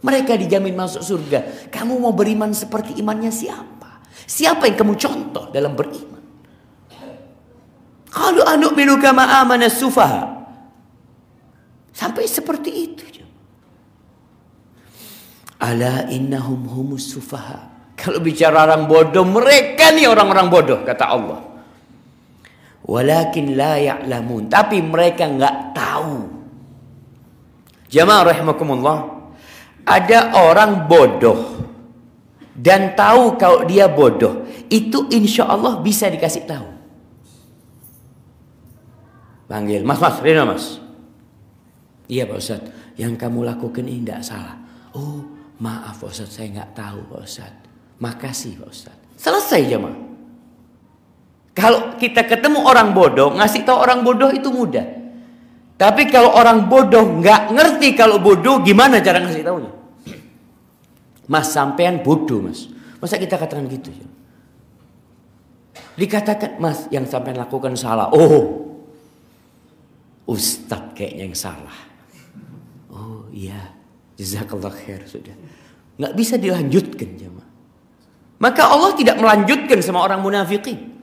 Mereka 0.00 0.32
dijamin 0.40 0.72
masuk 0.72 1.04
surga. 1.04 1.68
Kamu 1.68 2.00
mau 2.00 2.16
beriman 2.16 2.56
seperti 2.56 2.96
imannya 2.96 3.28
siapa? 3.28 4.00
Siapa 4.24 4.64
yang 4.64 4.76
kamu 4.80 4.94
contoh 4.96 5.52
dalam 5.52 5.76
beriman? 5.76 6.24
Kalau 8.08 8.48
anu 8.48 8.72
minu 8.72 8.96
kama 8.96 9.28
amana 9.44 9.68
sufaha. 9.68 10.48
Sampai 11.92 12.24
seperti 12.24 12.70
itu. 12.72 13.06
Ala 15.56 16.08
innahum 16.12 16.68
humus 16.68 17.16
sufaha. 17.16 17.92
Kalau 17.96 18.20
bicara 18.20 18.68
orang 18.68 18.84
bodoh, 18.84 19.24
mereka 19.24 19.88
nih 19.88 20.04
orang-orang 20.04 20.52
bodoh, 20.52 20.78
kata 20.84 21.04
Allah. 21.08 21.55
Walakin 22.86 23.58
la 23.58 23.82
ya'lamun. 23.82 24.46
Tapi 24.46 24.78
mereka 24.78 25.26
nggak 25.26 25.74
tahu. 25.74 26.14
Jamaah 27.90 28.30
rahimakumullah. 28.30 28.98
Ada 29.82 30.38
orang 30.38 30.86
bodoh. 30.86 31.66
Dan 32.54 32.94
tahu 32.94 33.34
kalau 33.34 33.66
dia 33.66 33.90
bodoh. 33.90 34.46
Itu 34.70 35.10
insya 35.10 35.50
Allah 35.50 35.82
bisa 35.82 36.06
dikasih 36.06 36.46
tahu. 36.46 36.68
Panggil, 39.46 39.86
mas, 39.86 40.02
mas, 40.02 40.18
Rina 40.22 40.42
mas. 40.42 40.82
Iya 42.06 42.26
Pak 42.26 42.38
Ustadz, 42.38 42.70
yang 42.98 43.18
kamu 43.18 43.46
lakukan 43.46 43.82
ini 43.86 44.02
tidak 44.02 44.22
salah. 44.26 44.58
Oh, 44.94 45.22
maaf 45.62 46.02
Pak 46.02 46.10
Ustadz, 46.10 46.38
saya 46.38 46.50
nggak 46.50 46.70
tahu 46.74 46.98
Pak 47.10 47.20
Ustadz. 47.22 47.62
Makasih 47.98 48.62
Pak 48.62 48.70
Ustadz. 48.70 49.02
Selesai 49.18 49.70
jemaah. 49.70 50.05
Kalau 51.56 51.96
kita 51.96 52.28
ketemu 52.28 52.60
orang 52.68 52.92
bodoh, 52.92 53.32
ngasih 53.32 53.64
tahu 53.64 53.80
orang 53.80 54.04
bodoh 54.04 54.28
itu 54.28 54.52
mudah. 54.52 54.84
Tapi 55.80 56.12
kalau 56.12 56.36
orang 56.36 56.68
bodoh 56.68 57.16
nggak 57.20 57.56
ngerti 57.56 57.96
kalau 57.96 58.20
bodoh, 58.20 58.60
gimana 58.60 59.00
cara 59.00 59.24
ngasih 59.24 59.40
tahunya? 59.40 59.72
Mas 61.32 61.48
sampean 61.48 62.04
bodoh 62.04 62.44
mas. 62.44 62.68
Masa 63.00 63.16
kita 63.16 63.40
katakan 63.40 63.64
gitu 63.72 63.88
ya? 63.88 64.08
Dikatakan 65.96 66.60
mas 66.60 66.84
yang 66.92 67.08
sampean 67.08 67.40
lakukan 67.40 67.72
salah. 67.72 68.12
Oh, 68.12 68.76
Ustadz 70.28 70.92
kayaknya 70.92 71.32
yang 71.32 71.36
salah. 71.36 71.78
Oh 72.92 73.28
iya, 73.32 73.72
jazakallah 74.20 74.72
khair 74.72 75.08
sudah. 75.08 75.32
Nggak 75.96 76.12
bisa 76.16 76.36
dilanjutkan 76.36 77.16
jemaah. 77.16 77.48
Maka 78.40 78.68
Allah 78.68 78.92
tidak 78.92 79.16
melanjutkan 79.16 79.80
sama 79.80 80.04
orang 80.04 80.20
munafikin. 80.20 80.95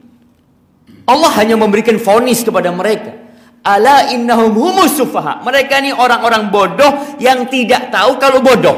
Allah 1.04 1.32
hanya 1.40 1.56
memberikan 1.60 2.00
fonis 2.00 2.40
kepada 2.40 2.72
mereka. 2.72 3.12
Ala 3.64 4.12
innahum 4.12 4.52
humus 4.52 4.96
sufaha. 4.96 5.40
Mereka 5.44 5.80
ini 5.80 5.92
orang-orang 5.92 6.52
bodoh 6.52 7.16
yang 7.20 7.48
tidak 7.48 7.92
tahu 7.92 8.16
kalau 8.20 8.40
bodoh. 8.44 8.76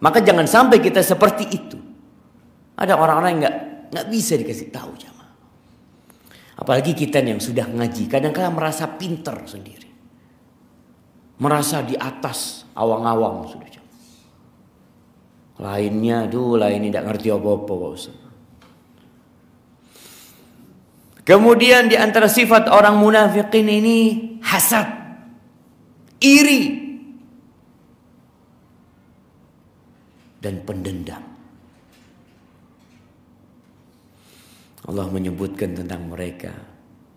Maka 0.00 0.20
jangan 0.20 0.44
sampai 0.44 0.80
kita 0.80 1.00
seperti 1.00 1.44
itu. 1.48 1.76
Ada 2.76 2.96
orang-orang 2.96 3.30
yang 3.36 3.40
nggak 3.44 3.56
nggak 3.92 4.06
bisa 4.12 4.36
dikasih 4.36 4.68
tahu 4.72 4.92
jamaah. 4.96 5.32
Apalagi 6.60 6.92
kita 6.92 7.24
yang 7.24 7.40
sudah 7.40 7.68
ngaji, 7.68 8.08
kadang-kadang 8.08 8.52
merasa 8.52 8.84
pinter 8.88 9.36
sendiri. 9.48 9.88
Merasa 11.40 11.80
di 11.84 11.96
atas 11.96 12.68
awang-awang 12.76 13.48
sudah. 13.48 13.64
Lainnya, 15.54 16.26
tuh 16.26 16.58
lain 16.58 16.90
tidak 16.90 17.06
ngerti 17.06 17.30
apa-apa 17.30 17.72
Pak 17.78 18.23
Kemudian 21.24 21.88
di 21.88 21.96
antara 21.96 22.28
sifat 22.28 22.68
orang 22.68 23.00
munafikin 23.00 23.64
ini 23.64 23.98
hasad, 24.44 24.84
iri, 26.20 26.84
dan 30.44 30.60
pendendam. 30.68 31.24
Allah 34.84 35.08
menyebutkan 35.08 35.72
tentang 35.72 36.12
mereka. 36.12 36.52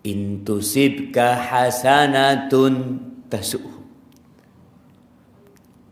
Intusibka 0.08 1.36
hasanatun 1.36 2.96
tasuh. 3.28 3.76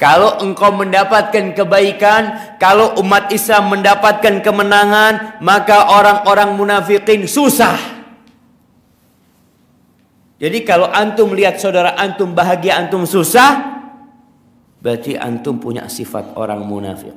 Kalau 0.01 0.41
engkau 0.41 0.73
mendapatkan 0.73 1.57
kebaikan, 1.57 2.57
kalau 2.57 2.97
umat 3.01 3.29
Islam 3.33 3.77
mendapatkan 3.77 4.41
kemenangan, 4.41 5.41
maka 5.45 5.93
orang-orang 5.93 6.57
munafikin 6.57 7.25
susah. 7.29 7.96
Jadi 10.37 10.69
kalau 10.69 10.93
antum 10.93 11.33
lihat 11.33 11.57
saudara 11.57 11.97
antum 11.97 12.37
bahagia, 12.37 12.77
antum 12.77 13.09
susah, 13.09 13.81
berarti 14.85 15.17
antum 15.17 15.57
punya 15.57 15.89
sifat 15.89 16.37
orang 16.37 16.61
munafik. 16.61 17.17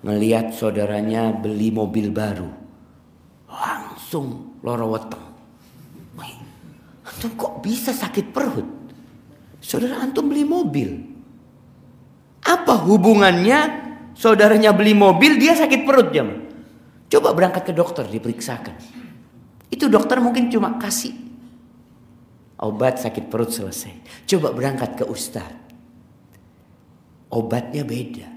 Ngelihat 0.00 0.56
saudaranya 0.56 1.34
beli 1.34 1.68
mobil 1.74 2.08
baru, 2.08 2.48
langsung 3.50 4.56
loro. 4.64 4.96
Antum 7.08 7.34
kok 7.34 7.60
bisa 7.66 7.90
sakit 7.90 8.30
perut? 8.30 8.68
Saudara 9.58 10.00
antum 10.00 10.30
beli 10.30 10.46
mobil. 10.46 11.02
Apa 12.46 12.78
hubungannya 12.78 13.58
saudaranya 14.14 14.70
beli 14.70 14.94
mobil 14.94 15.36
dia 15.36 15.58
sakit 15.58 15.82
perut 15.82 16.14
jam? 16.14 16.46
Coba 17.10 17.34
berangkat 17.34 17.66
ke 17.66 17.72
dokter 17.74 18.06
diperiksakan. 18.06 18.78
Itu 19.68 19.92
dokter 19.92 20.18
mungkin 20.18 20.48
cuma 20.48 20.80
kasih 20.80 21.12
obat 22.58 22.98
sakit 22.98 23.28
perut 23.28 23.52
selesai. 23.52 24.24
Coba 24.26 24.50
berangkat 24.50 24.98
ke 24.98 25.04
ustaz. 25.06 25.52
Obatnya 27.28 27.84
beda. 27.84 28.28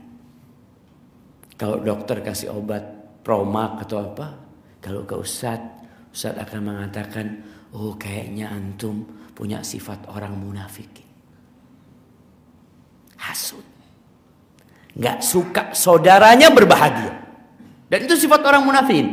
Kalau 1.56 1.80
dokter 1.80 2.20
kasih 2.20 2.52
obat 2.52 2.84
promak 3.24 3.88
atau 3.88 4.12
apa, 4.12 4.28
kalau 4.84 5.08
ke 5.08 5.16
ustaz, 5.16 5.62
ustaz 6.12 6.36
akan 6.36 6.60
mengatakan, 6.74 7.26
oh 7.72 7.96
kayaknya 7.96 8.52
antum 8.52 9.08
punya 9.32 9.64
sifat 9.64 10.12
orang 10.12 10.36
munafik 10.36 11.12
hasut. 13.22 13.64
Nggak 14.98 15.18
suka 15.24 15.64
saudaranya 15.78 16.50
berbahagia. 16.52 17.22
Dan 17.88 18.10
itu 18.10 18.18
sifat 18.18 18.42
orang 18.44 18.66
munafik. 18.66 19.06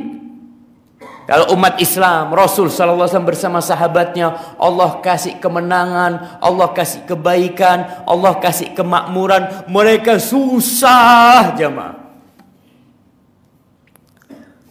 Kalau 1.28 1.52
umat 1.52 1.76
Islam, 1.76 2.32
Rasul 2.32 2.72
SAW 2.72 3.04
bersama 3.20 3.60
sahabatnya, 3.60 4.56
Allah 4.56 4.96
kasih 5.04 5.36
kemenangan, 5.36 6.40
Allah 6.40 6.72
kasih 6.72 7.04
kebaikan, 7.04 7.84
Allah 8.08 8.40
kasih 8.40 8.72
kemakmuran, 8.72 9.68
mereka 9.68 10.16
susah 10.16 11.52
jemaah. 11.52 12.00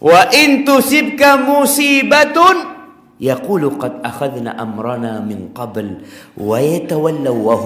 Wa 0.02 0.34
in 0.34 0.66
tusibka 0.66 1.38
musibatun 1.38 2.77
Yaqulu 3.18 3.82
qad 3.82 3.98
akhadna 4.06 4.54
amrana 4.54 5.18
min 5.18 5.50
qabl 5.50 6.06
wa 6.38 6.54
yatawallaw 6.62 7.34
wa. 7.34 7.58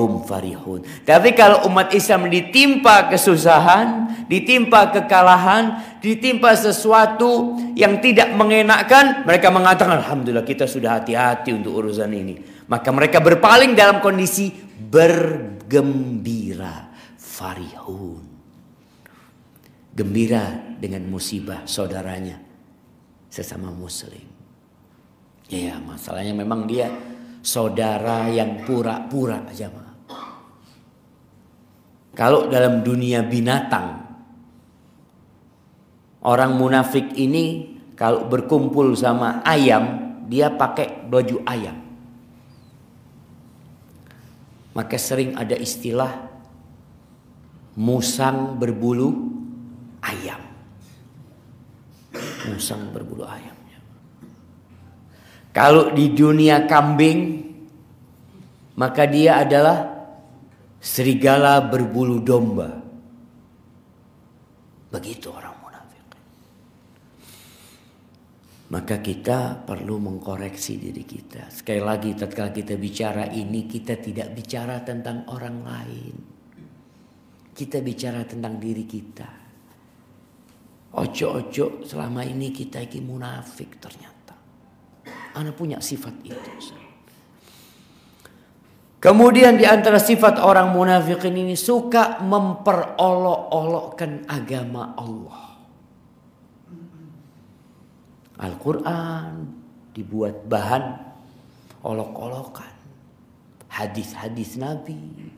Tapi 1.04 1.36
kalau 1.36 1.68
umat 1.68 1.92
Islam 1.92 2.32
ditimpa 2.32 3.12
kesusahan, 3.12 4.08
ditimpa 4.32 4.88
kekalahan, 4.96 6.00
ditimpa 6.00 6.56
sesuatu 6.56 7.60
yang 7.76 8.00
tidak 8.00 8.32
mengenakkan, 8.32 9.28
mereka 9.28 9.52
mengatakan 9.52 10.00
alhamdulillah 10.00 10.48
kita 10.48 10.64
sudah 10.64 10.96
hati-hati 10.96 11.52
untuk 11.52 11.84
urusan 11.84 12.08
ini. 12.16 12.64
Maka 12.72 12.88
mereka 12.88 13.20
berpaling 13.20 13.76
dalam 13.76 14.00
kondisi 14.00 14.48
bergembira, 14.88 15.76
farihun. 17.20 18.24
Gembira 19.92 20.48
dengan 20.80 21.04
musibah 21.12 21.68
saudaranya 21.68 22.40
sesama 23.28 23.68
muslim. 23.68 24.31
Ya 25.50 25.78
masalahnya 25.82 26.36
memang 26.36 26.68
dia 26.68 26.90
saudara 27.42 28.30
yang 28.30 28.62
pura-pura 28.62 29.42
aja 29.48 29.66
mah. 29.68 29.90
Kalau 32.12 32.46
dalam 32.46 32.84
dunia 32.84 33.24
binatang 33.24 34.04
orang 36.22 36.54
munafik 36.60 37.16
ini 37.16 37.74
kalau 37.96 38.28
berkumpul 38.28 38.92
sama 38.92 39.40
ayam 39.42 40.14
dia 40.28 40.52
pakai 40.52 41.08
baju 41.08 41.40
ayam. 41.48 41.76
Maka 44.72 44.96
sering 44.96 45.36
ada 45.36 45.52
istilah 45.52 46.32
musang 47.76 48.56
berbulu 48.56 49.32
ayam. 50.00 50.40
Musang 52.48 52.92
berbulu 52.92 53.24
ayam. 53.28 53.61
Kalau 55.52 55.92
di 55.92 56.16
dunia 56.16 56.64
kambing, 56.64 57.20
maka 58.80 59.04
dia 59.04 59.44
adalah 59.44 59.84
serigala 60.80 61.60
berbulu 61.60 62.24
domba. 62.24 62.72
Begitu 64.88 65.28
orang 65.28 65.56
munafik. 65.60 66.04
Maka 68.72 68.96
kita 69.04 69.60
perlu 69.68 70.00
mengkoreksi 70.00 70.80
diri 70.80 71.04
kita. 71.04 71.52
Sekali 71.52 71.80
lagi 71.84 72.16
tatkala 72.16 72.48
kita 72.48 72.80
bicara 72.80 73.28
ini 73.28 73.68
kita 73.68 74.00
tidak 74.00 74.32
bicara 74.32 74.80
tentang 74.80 75.28
orang 75.28 75.56
lain. 75.60 76.16
Kita 77.52 77.84
bicara 77.84 78.24
tentang 78.24 78.56
diri 78.56 78.88
kita. 78.88 79.28
Ojo-ojo 80.92 81.84
selama 81.84 82.24
ini 82.24 82.52
kita 82.52 82.84
ini 82.84 83.00
munafik 83.00 83.76
ternyata. 83.80 84.11
Anak 85.32 85.56
punya 85.56 85.80
sifat 85.80 86.12
itu. 86.24 86.50
Kemudian 89.02 89.58
di 89.58 89.66
antara 89.66 89.98
sifat 89.98 90.38
orang 90.38 90.70
munafikin 90.70 91.34
ini 91.34 91.58
suka 91.58 92.22
memperolok-olokkan 92.22 94.30
agama 94.30 94.94
Allah. 94.94 95.58
Al-Quran 98.38 99.50
dibuat 99.90 100.46
bahan 100.46 101.02
olok-olokan. 101.82 102.70
Hadis-hadis 103.74 104.54
Nabi. 104.54 105.34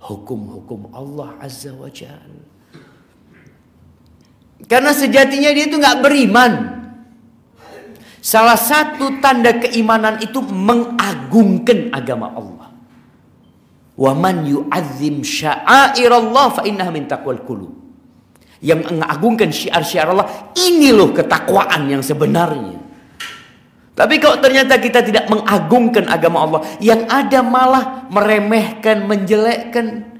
Hukum-hukum 0.00 0.96
Allah 0.96 1.36
Azza 1.42 1.76
wa 1.76 1.90
Jal. 1.92 2.32
Karena 4.64 4.96
sejatinya 4.96 5.52
dia 5.52 5.68
itu 5.68 5.76
nggak 5.76 6.00
beriman. 6.00 6.79
Salah 8.20 8.56
satu 8.56 9.16
tanda 9.24 9.56
keimanan 9.56 10.20
itu 10.20 10.44
mengagungkan 10.44 11.88
agama 11.88 12.28
Allah. 12.36 12.68
Wa 13.96 14.12
man 14.12 14.44
yu'azzim 14.44 15.24
sya'airallah 15.24 16.46
fa 16.52 16.62
innaha 16.68 16.92
min 16.92 17.08
taqwal 17.08 17.40
qulub. 17.48 17.72
Yang 18.60 18.92
mengagungkan 18.92 19.48
syiar-syiar 19.48 20.12
Allah, 20.12 20.52
ini 20.52 20.92
loh 20.92 21.16
ketakwaan 21.16 21.88
yang 21.88 22.04
sebenarnya. 22.04 22.76
Tapi 23.96 24.20
kalau 24.20 24.36
ternyata 24.36 24.76
kita 24.76 25.00
tidak 25.00 25.28
mengagungkan 25.32 26.04
agama 26.08 26.44
Allah, 26.44 26.60
yang 26.76 27.08
ada 27.08 27.40
malah 27.40 28.04
meremehkan, 28.12 29.08
menjelekkan. 29.08 30.12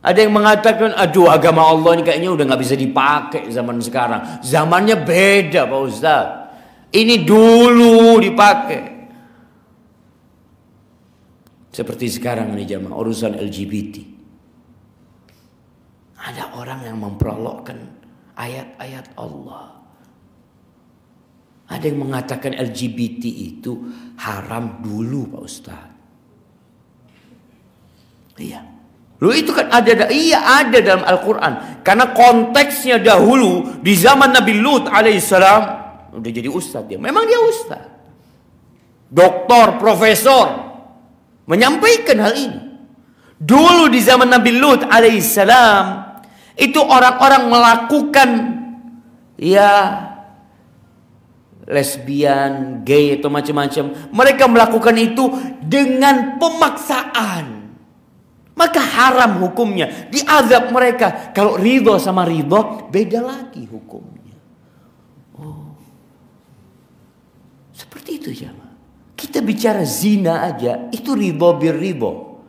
Ada 0.00 0.24
yang 0.24 0.32
mengatakan, 0.32 0.96
aduh 0.96 1.28
agama 1.28 1.68
Allah 1.68 2.00
ini 2.00 2.04
kayaknya 2.04 2.32
udah 2.32 2.44
nggak 2.48 2.62
bisa 2.64 2.76
dipakai 2.80 3.44
zaman 3.52 3.76
sekarang. 3.84 4.40
Zamannya 4.40 4.96
beda 5.04 5.68
Pak 5.68 5.80
Ustaz. 5.84 6.39
Ini 6.90 7.22
dulu 7.22 8.18
dipakai. 8.18 8.82
Seperti 11.70 12.10
sekarang 12.10 12.50
ini 12.58 12.66
jamaah 12.66 12.98
urusan 12.98 13.38
LGBT. 13.38 14.02
Ada 16.18 16.58
orang 16.58 16.82
yang 16.84 16.98
memperolokkan 16.98 17.78
ayat-ayat 18.34 19.14
Allah. 19.14 19.78
Ada 21.70 21.84
yang 21.86 22.02
mengatakan 22.02 22.58
LGBT 22.58 23.22
itu 23.30 23.86
haram 24.18 24.82
dulu 24.82 25.38
Pak 25.38 25.42
Ustaz. 25.46 25.86
Iya. 28.34 28.66
Lu 29.20 29.30
itu 29.30 29.54
kan 29.54 29.70
ada, 29.70 30.10
iya 30.10 30.42
ada 30.42 30.82
dalam 30.82 31.06
Al-Quran. 31.06 31.84
Karena 31.86 32.10
konteksnya 32.10 32.98
dahulu 32.98 33.78
di 33.78 33.94
zaman 33.94 34.34
Nabi 34.34 34.58
Lut 34.58 34.90
alaihissalam 34.90 35.79
Udah 36.10 36.30
jadi 36.30 36.50
ustadz 36.50 36.90
dia. 36.90 36.98
Memang 36.98 37.22
dia 37.26 37.38
ustadz. 37.38 37.90
Doktor, 39.10 39.78
profesor. 39.82 40.46
Menyampaikan 41.46 42.18
hal 42.22 42.34
ini. 42.38 42.60
Dulu 43.40 43.90
di 43.90 43.98
zaman 43.98 44.30
Nabi 44.30 44.54
Lut 44.54 44.86
alaihissalam. 44.86 45.84
Itu 46.54 46.78
orang-orang 46.82 47.42
melakukan. 47.50 48.30
Ya. 49.40 50.06
Lesbian, 51.70 52.82
gay 52.82 53.18
atau 53.18 53.30
macam-macam. 53.30 54.10
Mereka 54.10 54.44
melakukan 54.50 54.96
itu 54.98 55.30
dengan 55.62 56.36
pemaksaan. 56.42 57.70
Maka 58.58 58.82
haram 58.82 59.40
hukumnya. 59.40 60.10
Diazab 60.10 60.68
mereka. 60.74 61.32
Kalau 61.32 61.56
ridho 61.56 61.96
sama 61.96 62.28
ridho, 62.28 62.90
beda 62.92 63.24
lagi 63.24 63.64
hukumnya. 63.64 64.19
Seperti 67.80 68.10
itu 68.20 68.30
ya. 68.44 68.52
Kita 69.16 69.40
bicara 69.40 69.80
zina 69.88 70.44
aja, 70.44 70.92
itu 70.92 71.16
ribo 71.16 71.56
bir 71.56 71.76
ribo. 71.76 72.44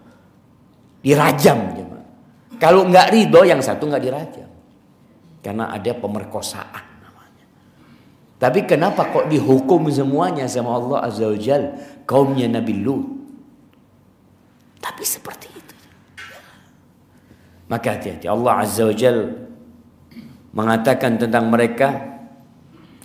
Dirajam 1.00 1.60
ya. 1.80 1.88
Kalau 2.60 2.84
nggak 2.84 3.08
ribo, 3.16 3.48
yang 3.48 3.64
satu 3.64 3.88
nggak 3.88 4.04
dirajam. 4.04 4.50
Karena 5.42 5.72
ada 5.72 5.92
pemerkosaan 5.98 6.86
namanya. 7.02 7.46
Tapi 8.38 8.68
kenapa 8.68 9.08
kok 9.10 9.32
dihukum 9.32 9.88
semuanya 9.90 10.46
sama 10.52 10.76
Allah 10.76 11.00
Azza 11.08 11.26
wa 11.26 11.40
Jal? 11.40 11.80
Kaumnya 12.06 12.52
Nabi 12.52 12.76
Lut. 12.84 13.08
Tapi 14.84 15.04
seperti 15.08 15.48
itu. 15.50 15.76
Maka 17.72 17.98
hati-hati. 17.98 18.28
Allah 18.28 18.54
Azza 18.62 18.84
wa 18.86 18.94
Jal 18.94 19.18
mengatakan 20.54 21.18
tentang 21.18 21.50
mereka 21.50 22.21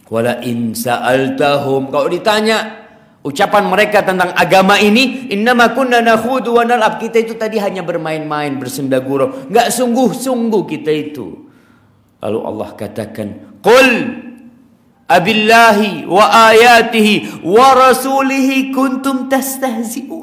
Wala 0.06 0.38
in 0.46 0.72
sa'altahum. 0.72 1.90
Kalau 1.90 2.06
ditanya 2.06 2.86
ucapan 3.26 3.66
mereka 3.66 4.06
tentang 4.06 4.30
agama 4.38 4.78
ini 4.78 5.26
innama 5.34 5.74
kunna 5.74 5.98
nakhudu 5.98 6.54
wa 6.54 6.62
nal'ab 6.62 7.02
kita 7.02 7.26
itu 7.26 7.34
tadi 7.34 7.58
hanya 7.58 7.82
bermain-main 7.82 8.54
bersenda 8.54 9.02
gurau. 9.02 9.50
Enggak 9.50 9.74
sungguh-sungguh 9.74 10.62
kita 10.70 10.92
itu. 10.94 11.50
Lalu 12.22 12.38
Allah 12.38 12.68
katakan 12.78 13.58
qul 13.58 13.90
abillahi 15.10 16.06
wa 16.06 16.54
ayatihi 16.54 17.42
wa 17.42 17.74
rasulihi 17.74 18.70
kuntum 18.70 19.26
tastahzi'un 19.26 20.15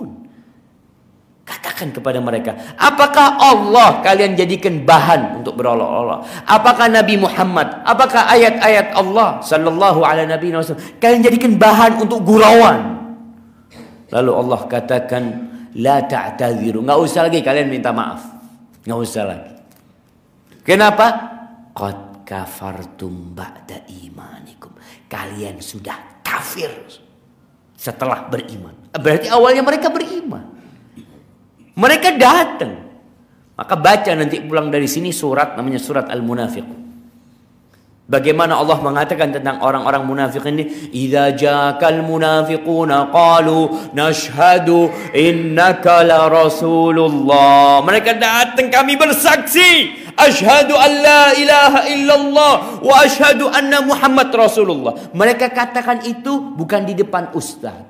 Katakan 1.54 1.94
kepada 1.94 2.18
mereka, 2.18 2.58
apakah 2.82 3.38
Allah 3.38 4.02
kalian 4.02 4.34
jadikan 4.34 4.82
bahan 4.82 5.38
untuk 5.38 5.54
berolok-olok? 5.54 6.26
Apakah 6.50 6.90
Nabi 6.90 7.22
Muhammad? 7.22 7.86
Apakah 7.86 8.26
ayat-ayat 8.26 8.98
Allah 8.98 9.38
sallallahu 9.46 10.02
alaihi 10.02 10.34
nabi 10.34 10.50
kalian 10.98 11.22
jadikan 11.22 11.54
bahan 11.62 12.02
untuk 12.02 12.26
gurauan? 12.26 13.06
Lalu 14.10 14.32
Allah 14.34 14.60
katakan, 14.66 15.24
la 15.78 16.02
ta'tadhiru. 16.02 16.82
Enggak 16.82 17.00
usah 17.06 17.22
lagi 17.30 17.46
kalian 17.46 17.70
minta 17.70 17.94
maaf. 17.94 18.22
Enggak 18.90 19.00
usah 19.06 19.24
lagi. 19.30 19.54
Kenapa? 20.66 21.06
Qad 21.74 22.26
kafartum 22.26 23.38
ba'da 23.38 23.78
imanikum. 23.90 24.74
Kalian 25.06 25.62
sudah 25.62 26.22
kafir 26.26 26.70
setelah 27.78 28.26
beriman. 28.26 28.74
Berarti 28.94 29.30
awalnya 29.30 29.62
mereka 29.62 29.94
beriman. 29.94 30.53
Mereka 31.74 32.18
datang. 32.18 32.74
Maka 33.54 33.76
baca 33.78 34.12
nanti 34.18 34.42
pulang 34.42 34.74
dari 34.74 34.90
sini 34.90 35.14
surat 35.14 35.54
namanya 35.54 35.78
surat 35.78 36.10
Al-Munafiq. 36.10 36.84
Bagaimana 38.04 38.60
Allah 38.60 38.84
mengatakan 38.84 39.32
tentang 39.32 39.64
orang-orang 39.64 40.04
munafik 40.04 40.44
ini? 40.44 40.92
Idza 40.92 41.32
ja'akal 41.40 42.04
munafiquna 42.04 43.08
qalu 43.08 43.96
nashhadu 43.96 44.92
innaka 45.16 46.04
la 46.04 46.28
rasulullah. 46.28 47.80
Mereka 47.80 48.20
datang 48.20 48.68
kami 48.68 49.00
bersaksi 49.00 50.04
Ashhadu 50.14 50.78
an 50.78 50.92
la 51.02 51.24
ilaha 51.34 51.82
illallah 51.90 52.54
wa 52.86 52.96
ashhadu 53.02 53.50
anna 53.50 53.82
Muhammad 53.82 54.30
Rasulullah. 54.30 55.10
Mereka 55.10 55.50
katakan 55.50 56.06
itu 56.06 56.54
bukan 56.54 56.86
di 56.86 56.94
depan 56.94 57.34
ustaz, 57.34 57.82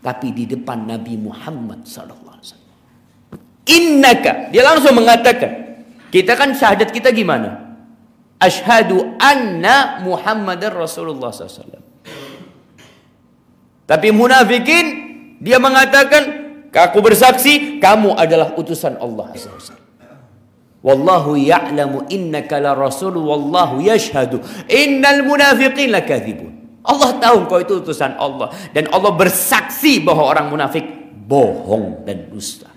tapi 0.00 0.32
di 0.32 0.48
depan 0.48 0.88
Nabi 0.88 1.20
Muhammad 1.20 1.84
sallallahu 1.84 2.30
Innaka. 3.70 4.50
Dia 4.50 4.66
langsung 4.66 4.98
mengatakan. 4.98 5.70
Kita 6.10 6.34
kan 6.34 6.58
syahadat 6.58 6.90
kita 6.90 7.14
gimana? 7.14 7.78
Ashadu 8.42 9.14
anna 9.22 10.02
Muhammadar 10.02 10.74
Rasulullah 10.74 11.30
SAW. 11.30 11.78
Tapi 13.86 14.08
munafikin 14.10 14.86
dia 15.38 15.62
mengatakan, 15.62 16.22
aku 16.70 16.98
bersaksi 16.98 17.78
kamu 17.78 18.18
adalah 18.18 18.58
utusan 18.58 18.98
Allah 18.98 19.30
SAW. 19.34 19.78
Wallahu 20.80 21.36
ya'lamu 21.36 22.08
innaka 22.08 22.56
la 22.56 22.72
rasul 22.72 23.12
wallahu 23.20 23.84
yashhadu 23.84 24.40
innal 24.64 25.20
munafiqin 25.28 25.92
lakathibun. 25.92 26.80
Allah 26.80 27.20
tahu 27.20 27.44
kau 27.44 27.60
itu 27.60 27.84
utusan 27.84 28.16
Allah 28.16 28.48
dan 28.72 28.88
Allah 28.88 29.12
bersaksi 29.12 30.00
bahwa 30.00 30.32
orang 30.32 30.48
munafik 30.48 30.80
bohong 31.28 32.08
dan 32.08 32.32
dusta. 32.32 32.69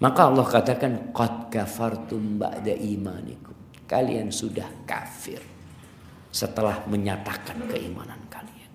Maka 0.00 0.32
Allah 0.32 0.46
katakan 0.48 1.12
qad 1.12 1.52
kafartum 1.52 2.40
ba'da 2.40 2.72
imanikum. 2.72 3.52
Kalian 3.84 4.32
sudah 4.32 4.64
kafir 4.88 5.42
setelah 6.32 6.86
menyatakan 6.88 7.68
keimanan 7.68 8.16
kalian. 8.32 8.70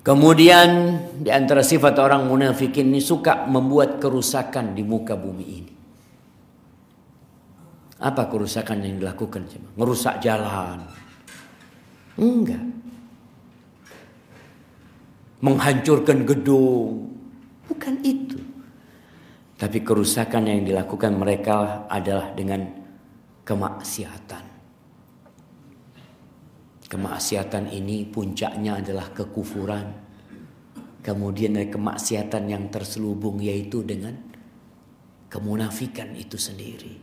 Kemudian 0.00 0.68
di 1.20 1.28
antara 1.28 1.60
sifat 1.60 2.00
orang 2.00 2.24
munafikin 2.28 2.92
ini 2.92 3.00
suka 3.00 3.44
membuat 3.44 4.00
kerusakan 4.00 4.72
di 4.72 4.80
muka 4.80 5.16
bumi 5.16 5.46
ini. 5.48 5.74
Apa 8.04 8.28
kerusakan 8.28 8.84
yang 8.84 9.00
dilakukan? 9.00 9.48
Ngerusak 9.76 10.20
jalan. 10.20 10.80
Enggak. 12.20 12.62
Menghancurkan 15.40 16.24
gedung. 16.28 17.10
Bukan 17.68 17.94
itu. 18.04 18.33
Tapi 19.64 19.80
kerusakan 19.80 20.44
yang 20.44 20.60
dilakukan 20.60 21.16
mereka 21.16 21.88
adalah 21.88 22.36
dengan 22.36 22.68
kemaksiatan. 23.48 24.44
Kemaksiatan 26.84 27.72
ini 27.72 28.04
puncaknya 28.04 28.84
adalah 28.84 29.08
kekufuran. 29.16 29.88
Kemudian 31.00 31.56
ada 31.56 31.72
kemaksiatan 31.72 32.44
yang 32.44 32.68
terselubung 32.68 33.40
yaitu 33.40 33.80
dengan 33.80 34.12
kemunafikan 35.32 36.12
itu 36.12 36.36
sendiri. 36.36 37.00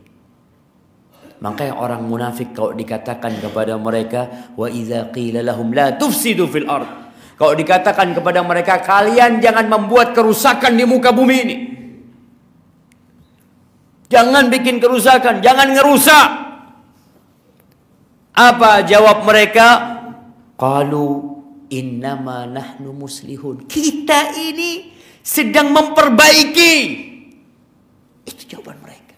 Makanya 1.42 1.82
orang 1.82 2.06
munafik 2.06 2.54
kalau 2.54 2.78
dikatakan 2.78 3.42
kepada 3.42 3.74
mereka 3.74 4.54
wa 4.54 4.70
idza 4.70 5.10
qila 5.10 5.42
lahum 5.42 5.74
la 5.74 5.98
tufsidu 5.98 6.46
fil 6.46 6.70
ard. 6.70 7.10
Kalau 7.34 7.58
dikatakan 7.58 8.14
kepada 8.14 8.38
mereka 8.46 8.78
kalian 8.78 9.42
jangan 9.42 9.66
membuat 9.66 10.14
kerusakan 10.14 10.78
di 10.78 10.86
muka 10.86 11.10
bumi 11.10 11.38
ini. 11.42 11.71
Jangan 14.12 14.52
bikin 14.52 14.76
kerusakan, 14.76 15.40
jangan 15.40 15.72
ngerusak. 15.72 16.28
Apa 18.36 18.84
jawab 18.84 19.24
mereka? 19.24 19.68
Qalu 20.60 21.32
innama 21.72 22.44
nahnu 22.44 22.92
muslihun. 22.92 23.64
Kita 23.64 24.36
ini 24.36 24.92
sedang 25.24 25.72
memperbaiki. 25.72 26.74
Itu 28.28 28.42
jawaban 28.52 28.84
mereka. 28.84 29.16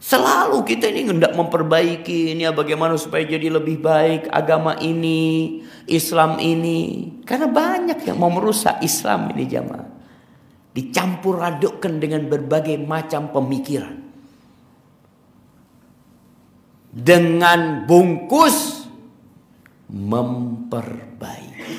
Selalu 0.00 0.64
kita 0.64 0.88
ini 0.88 1.04
hendak 1.04 1.36
memperbaiki 1.36 2.32
ini 2.32 2.48
ya 2.48 2.52
bagaimana 2.56 2.96
supaya 2.96 3.28
jadi 3.28 3.60
lebih 3.60 3.76
baik 3.84 4.32
agama 4.32 4.80
ini, 4.80 5.60
Islam 5.84 6.40
ini. 6.40 7.12
Karena 7.28 7.44
banyak 7.44 8.08
yang 8.08 8.16
mau 8.16 8.32
merusak 8.32 8.80
Islam 8.80 9.36
ini 9.36 9.44
jamaah. 9.44 9.89
Dicampur 10.70 11.42
adukkan 11.42 11.98
dengan 11.98 12.30
berbagai 12.30 12.78
macam 12.78 13.34
pemikiran. 13.34 13.98
Dengan 16.90 17.86
bungkus 17.86 18.86
memperbaiki. 19.90 21.78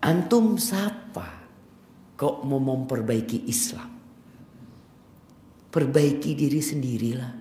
Antum 0.00 0.56
siapa 0.56 1.28
kok 2.16 2.40
mau 2.48 2.60
memperbaiki 2.60 3.44
Islam? 3.48 3.90
Perbaiki 5.68 6.32
diri 6.32 6.60
sendirilah. 6.64 7.32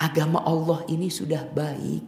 Agama 0.00 0.40
Allah 0.48 0.86
ini 0.88 1.12
sudah 1.12 1.44
baik. 1.44 2.04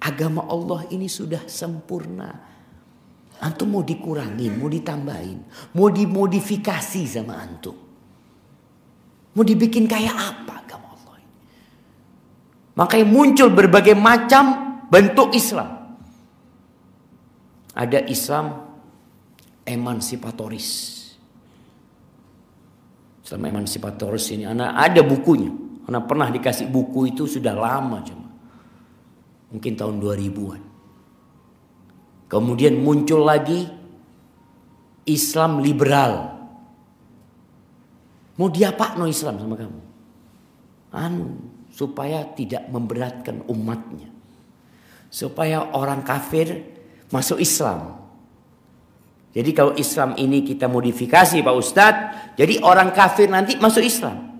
Agama 0.00 0.48
Allah 0.48 0.88
ini 0.88 1.04
sudah 1.04 1.44
sempurna. 1.44 2.49
Antum 3.40 3.72
mau 3.72 3.80
dikurangin, 3.80 4.60
mau 4.60 4.68
ditambahin, 4.68 5.72
mau 5.72 5.88
dimodifikasi 5.88 7.02
sama 7.08 7.40
antum. 7.40 7.72
Mau 9.32 9.44
dibikin 9.46 9.88
kayak 9.88 10.12
apa 10.12 10.60
agama 10.60 10.92
Allah? 10.92 11.24
Makanya 12.76 13.06
muncul 13.08 13.48
berbagai 13.48 13.96
macam 13.96 14.76
bentuk 14.92 15.32
Islam. 15.32 15.96
Ada 17.72 18.04
Islam 18.12 18.60
emansipatoris. 19.64 20.68
Sama 23.24 23.48
emansipatoris 23.48 24.34
ini. 24.34 24.44
Anak 24.44 24.74
ada 24.74 25.00
bukunya. 25.00 25.48
Anak 25.88 26.10
pernah 26.10 26.28
dikasih 26.28 26.68
buku 26.68 27.14
itu 27.14 27.24
sudah 27.30 27.54
lama 27.56 28.02
cuma. 28.04 28.28
Mungkin 29.54 29.72
tahun 29.78 29.96
2000-an. 30.02 30.69
Kemudian 32.30 32.78
muncul 32.78 33.26
lagi 33.26 33.66
Islam 35.02 35.58
liberal. 35.58 36.38
Mau 38.38 38.46
diapa 38.46 38.94
no 38.94 39.10
Islam 39.10 39.42
sama 39.42 39.58
kamu? 39.58 39.80
Anu, 40.94 41.26
supaya 41.74 42.22
tidak 42.38 42.70
memberatkan 42.70 43.42
umatnya. 43.50 44.06
Supaya 45.10 45.74
orang 45.74 46.06
kafir 46.06 46.62
masuk 47.10 47.42
Islam. 47.42 47.98
Jadi 49.30 49.50
kalau 49.50 49.74
Islam 49.78 50.14
ini 50.18 50.42
kita 50.42 50.66
modifikasi 50.66 51.38
Pak 51.42 51.54
Ustadz, 51.54 52.06
jadi 52.34 52.62
orang 52.62 52.94
kafir 52.94 53.30
nanti 53.30 53.58
masuk 53.58 53.82
Islam. 53.82 54.30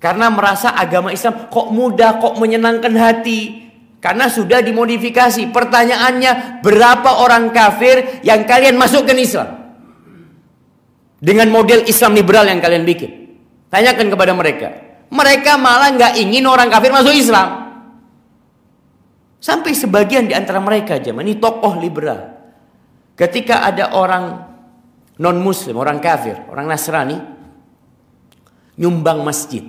Karena 0.00 0.28
merasa 0.28 0.76
agama 0.76 1.08
Islam 1.08 1.48
kok 1.48 1.72
mudah, 1.72 2.20
kok 2.20 2.36
menyenangkan 2.36 2.92
hati. 2.92 3.63
Karena 4.04 4.28
sudah 4.28 4.60
dimodifikasi. 4.60 5.48
Pertanyaannya, 5.48 6.60
berapa 6.60 7.24
orang 7.24 7.48
kafir 7.56 8.20
yang 8.20 8.44
kalian 8.44 8.76
masukkan 8.76 9.16
Islam? 9.16 9.48
Dengan 11.24 11.48
model 11.48 11.88
Islam 11.88 12.12
liberal 12.12 12.44
yang 12.44 12.60
kalian 12.60 12.84
bikin. 12.84 13.40
Tanyakan 13.72 14.12
kepada 14.12 14.36
mereka. 14.36 14.68
Mereka 15.08 15.56
malah 15.56 15.88
nggak 15.96 16.20
ingin 16.20 16.44
orang 16.44 16.68
kafir 16.68 16.92
masuk 16.92 17.16
Islam. 17.16 17.64
Sampai 19.40 19.72
sebagian 19.72 20.28
di 20.28 20.36
antara 20.36 20.60
mereka 20.60 21.00
aja, 21.00 21.08
ini 21.16 21.40
tokoh 21.40 21.80
liberal. 21.80 22.28
Ketika 23.16 23.64
ada 23.64 23.96
orang 23.96 24.52
non 25.16 25.40
muslim, 25.40 25.80
orang 25.80 25.96
kafir, 26.04 26.44
orang 26.52 26.68
Nasrani 26.68 27.16
nyumbang 28.76 29.24
masjid. 29.24 29.64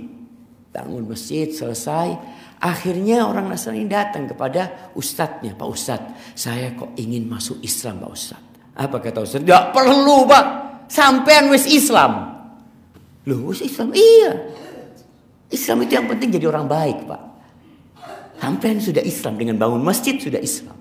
Bangun 0.76 1.08
masjid 1.08 1.48
selesai, 1.48 2.35
akhirnya 2.66 3.30
orang 3.30 3.46
Nasrani 3.54 3.86
datang 3.86 4.26
kepada 4.26 4.90
ustadznya, 4.98 5.54
Pak 5.54 5.70
Ustadz, 5.70 6.34
saya 6.34 6.74
kok 6.74 6.98
ingin 6.98 7.30
masuk 7.30 7.62
Islam 7.62 8.02
Pak 8.02 8.10
Ustadz. 8.10 8.74
Apa 8.74 8.98
kata 8.98 9.22
Ustadz? 9.22 9.46
Tidak 9.46 9.66
perlu 9.70 10.26
Pak, 10.26 10.46
sampean 10.90 11.54
wis 11.54 11.70
Islam. 11.70 12.34
Loh 13.30 13.54
wis 13.54 13.62
Islam? 13.62 13.94
Iya. 13.94 14.32
Islam 15.54 15.86
itu 15.86 15.94
yang 15.94 16.10
penting 16.10 16.34
jadi 16.34 16.50
orang 16.50 16.66
baik 16.66 17.06
Pak. 17.06 17.22
Sampean 18.42 18.82
sudah 18.82 19.06
Islam 19.06 19.38
dengan 19.38 19.56
bangun 19.62 19.80
masjid 19.86 20.18
sudah 20.18 20.42
Islam. 20.42 20.76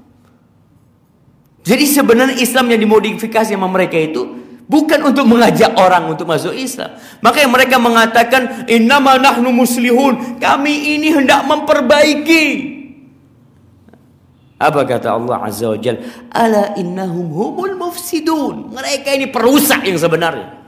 Jadi 1.64 1.85
sebenarnya 1.88 2.37
Islam 2.40 2.68
yang 2.73 2.81
dimodifikasi 2.81 3.57
sama 3.57 3.68
mereka 3.68 3.97
itu 3.97 4.43
bukan 4.64 5.00
untuk 5.05 5.24
mengajak 5.29 5.77
orang 5.77 6.09
untuk 6.12 6.29
masuk 6.29 6.53
Islam. 6.57 6.96
Makanya 7.20 7.48
mereka 7.50 7.77
mengatakan 7.77 8.68
innama 8.68 9.20
nahnu 9.20 9.53
muslihun. 9.53 10.40
Kami 10.40 10.98
ini 10.98 11.12
hendak 11.12 11.44
memperbaiki. 11.44 12.74
Apa 14.55 14.87
kata 14.87 15.18
Allah 15.18 15.44
Azza 15.44 15.68
wa 15.68 15.77
Jal? 15.77 16.00
Ala 16.31 16.72
innahum 16.79 17.29
humul 17.29 17.77
mufsidun. 17.77 18.72
Mereka 18.72 19.12
ini 19.12 19.27
perusak 19.29 19.85
yang 19.85 19.98
sebenarnya. 20.00 20.62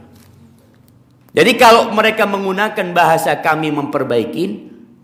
Jadi 1.37 1.53
kalau 1.61 1.93
mereka 1.93 2.25
menggunakan 2.25 2.97
bahasa 2.97 3.37
kami 3.45 3.69
memperbaiki, 3.69 4.45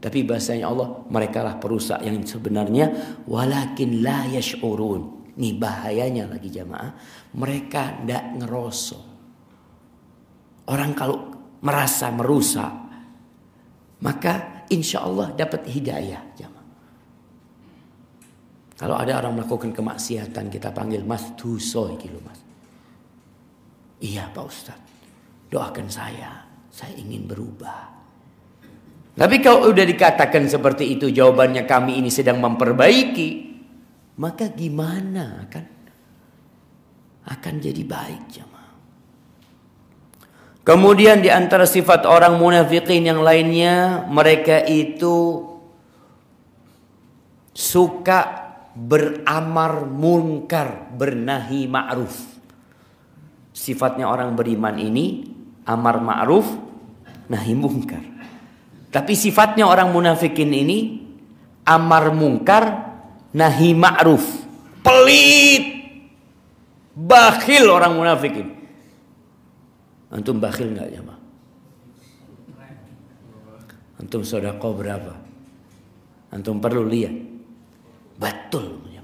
tapi 0.01 0.25
bahasanya 0.27 0.67
Allah 0.67 1.05
mereka 1.13 1.45
lah 1.45 1.61
perusak 1.61 2.03
yang 2.03 2.19
sebenarnya 2.27 3.21
walakin 3.29 4.03
la 4.03 4.27
yash'urun. 4.33 5.22
Nih 5.33 5.57
bahayanya 5.57 6.29
lagi 6.29 6.53
jamaah. 6.53 6.93
Mereka 7.33 8.05
tidak 8.05 8.25
ngerosok. 8.37 9.05
Orang 10.69 10.93
kalau 10.93 11.33
merasa 11.65 12.13
merusak. 12.13 12.73
Maka 14.03 14.67
insya 14.69 15.07
Allah 15.07 15.31
dapat 15.33 15.65
hidayah 15.71 16.23
jamaah. 16.37 16.69
Kalau 18.77 18.99
ada 18.99 19.23
orang 19.23 19.39
melakukan 19.39 19.71
kemaksiatan 19.71 20.51
kita 20.51 20.75
panggil 20.75 21.07
mas 21.07 21.33
tusoy 21.39 21.95
gitu 22.03 22.19
mas. 22.19 22.43
Iya 24.03 24.27
Pak 24.35 24.45
Ustadz. 24.45 24.91
Doakan 25.49 25.87
saya. 25.87 26.43
Saya 26.73 26.97
ingin 26.99 27.29
berubah. 27.29 27.93
Tapi 29.13 29.45
kalau 29.45 29.69
udah 29.69 29.85
dikatakan 29.85 30.49
seperti 30.49 30.97
itu 30.97 31.13
jawabannya 31.13 31.69
kami 31.69 32.01
ini 32.01 32.09
sedang 32.09 32.41
memperbaiki 32.41 33.52
maka 34.17 34.53
gimana 34.53 35.49
kan 35.49 35.67
akan 37.23 37.55
jadi 37.63 37.83
baik 37.87 38.23
jemaah. 38.29 38.75
Kemudian 40.63 41.23
di 41.23 41.31
antara 41.31 41.67
sifat 41.67 42.07
orang 42.07 42.39
munafikin 42.39 43.03
yang 43.03 43.23
lainnya 43.23 44.07
mereka 44.07 44.63
itu 44.63 45.43
suka 47.51 48.43
beramar 48.73 49.85
munkar, 49.85 50.95
bernahi 50.95 51.67
ma'ruf. 51.67 52.15
Sifatnya 53.53 54.09
orang 54.09 54.33
beriman 54.39 54.79
ini 54.81 55.27
amar 55.67 55.99
ma'ruf, 56.01 56.47
nahi 57.29 57.53
munkar. 57.59 58.03
Tapi 58.93 59.13
sifatnya 59.17 59.69
orang 59.69 59.93
munafikin 59.93 60.53
ini 60.53 61.01
amar 61.65 62.13
munkar, 62.13 62.92
nahi 63.33 63.73
ma'ruf, 63.77 64.25
pelit, 64.85 65.65
bakhil 66.97 67.69
orang 67.69 67.97
munafikin. 67.97 68.49
Antum 70.13 70.37
bakhil 70.37 70.77
nggak 70.77 70.89
ya, 70.93 71.01
Ma? 71.01 71.17
Antum 73.97 74.21
sodako 74.27 74.77
berapa? 74.77 75.15
Antum 76.33 76.61
perlu 76.61 76.85
lihat. 76.89 77.15
Betul. 78.21 78.81
Ya, 78.93 79.01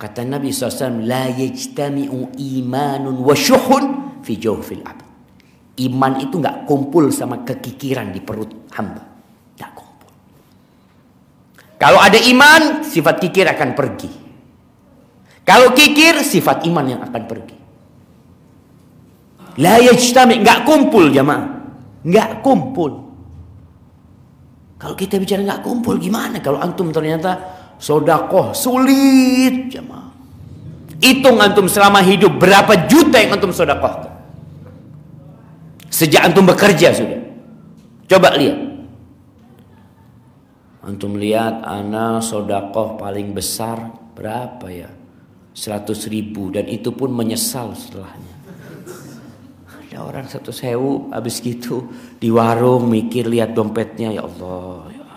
Kata 0.00 0.24
Nabi 0.24 0.48
SAW, 0.48 1.04
La 1.04 1.28
yajtami'u 1.28 2.34
imanun 2.40 3.20
wa 3.20 3.36
syuhun 3.36 3.84
fi 4.24 4.40
jawfil 4.40 4.80
abd. 4.80 5.06
Iman 5.80 6.24
itu 6.24 6.40
nggak 6.40 6.64
kumpul 6.64 7.12
sama 7.12 7.44
kekikiran 7.44 8.12
di 8.12 8.20
perut 8.24 8.48
hamba. 8.74 9.09
Kalau 11.80 11.96
ada 11.96 12.20
iman, 12.20 12.84
sifat 12.84 13.24
kikir 13.24 13.48
akan 13.48 13.72
pergi. 13.72 14.12
Kalau 15.48 15.72
kikir, 15.72 16.20
sifat 16.20 16.68
iman 16.68 16.84
yang 16.84 17.00
akan 17.00 17.22
pergi. 17.24 17.56
La 19.56 19.80
yajtami, 19.80 20.44
enggak 20.44 20.68
kumpul 20.68 21.08
jamaah. 21.08 21.44
Enggak 22.04 22.44
kumpul. 22.44 23.10
Kalau 24.80 24.96
kita 24.96 25.16
bicara 25.16 25.40
enggak 25.44 25.60
kumpul 25.60 26.00
gimana 26.00 26.40
kalau 26.40 26.56
antum 26.56 26.88
ternyata 26.88 27.36
sodakoh 27.76 28.56
sulit 28.56 29.68
jamaah. 29.72 30.08
Hitung 31.00 31.40
antum 31.40 31.64
selama 31.64 32.04
hidup 32.04 32.36
berapa 32.36 32.88
juta 32.88 33.20
yang 33.20 33.40
antum 33.40 33.52
sodakoh. 33.52 34.08
Sejak 35.88 36.28
antum 36.28 36.44
bekerja 36.44 36.92
sudah. 36.92 37.20
Coba 38.08 38.36
lihat. 38.36 38.69
Antum 40.80 41.20
lihat 41.20 41.60
anak 41.60 42.24
sodakoh 42.24 42.96
paling 42.96 43.36
besar 43.36 43.92
berapa 44.16 44.64
ya? 44.72 44.88
100 45.52 45.92
ribu 46.08 46.48
dan 46.48 46.64
itu 46.70 46.88
pun 46.94 47.12
menyesal 47.12 47.76
setelahnya. 47.76 48.36
Ada 49.90 49.98
orang 50.06 50.24
satu 50.30 50.54
sewu 50.54 51.10
habis 51.10 51.42
gitu 51.42 51.90
di 52.16 52.30
warung 52.30 52.88
mikir 52.88 53.26
lihat 53.26 53.52
dompetnya 53.52 54.14
ya 54.14 54.22
Allah. 54.24 54.88
Ya. 54.94 55.08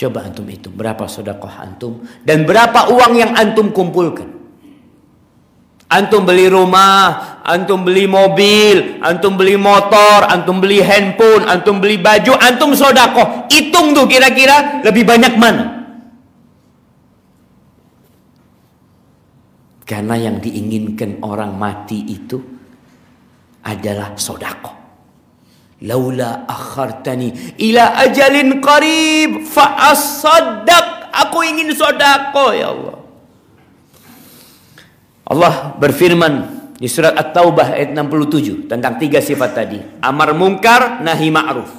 Coba 0.00 0.26
antum 0.26 0.48
itu 0.48 0.72
berapa 0.72 1.04
sodakoh 1.04 1.52
antum 1.52 2.00
dan 2.24 2.48
berapa 2.48 2.90
uang 2.90 3.12
yang 3.14 3.36
antum 3.36 3.70
kumpulkan. 3.70 4.39
Antum 5.90 6.22
beli 6.22 6.46
rumah, 6.46 7.42
antum 7.42 7.82
beli 7.82 8.06
mobil, 8.06 9.02
antum 9.02 9.34
beli 9.34 9.58
motor, 9.58 10.22
antum 10.30 10.62
beli 10.62 10.78
handphone, 10.78 11.50
antum 11.50 11.82
beli 11.82 11.98
baju, 11.98 12.38
antum 12.38 12.70
sodakoh. 12.78 13.50
Hitung 13.50 13.90
tuh 13.90 14.06
kira-kira 14.06 14.86
lebih 14.86 15.02
banyak 15.02 15.34
mana? 15.34 15.64
Karena 19.82 20.14
yang 20.14 20.38
diinginkan 20.38 21.26
orang 21.26 21.58
mati 21.58 22.06
itu 22.06 22.38
adalah 23.66 24.14
sodako. 24.14 24.78
Laula 25.90 26.46
akhartani 26.46 27.58
ila 27.58 27.98
ajalin 27.98 28.62
qarib 28.62 29.42
fa'asaddaq. 29.42 31.10
Aku 31.26 31.42
ingin 31.42 31.74
sodako 31.74 32.54
ya 32.54 32.70
Allah. 32.70 32.99
Allah 35.30 35.78
berfirman 35.78 36.34
di 36.74 36.90
surat 36.90 37.14
At-Taubah 37.14 37.78
ayat 37.78 37.94
67 37.94 38.66
tentang 38.66 38.98
tiga 38.98 39.22
sifat 39.22 39.50
tadi. 39.54 39.78
Amar 40.02 40.34
mungkar, 40.34 40.98
nahi 41.06 41.30
ma'ruf. 41.30 41.70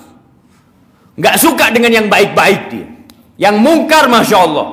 Gak 1.20 1.36
suka 1.36 1.68
dengan 1.76 1.92
yang 1.92 2.08
baik-baik 2.08 2.62
dia. 2.72 2.88
Yang 3.36 3.56
mungkar 3.60 4.08
Masya 4.08 4.38
Allah. 4.40 4.68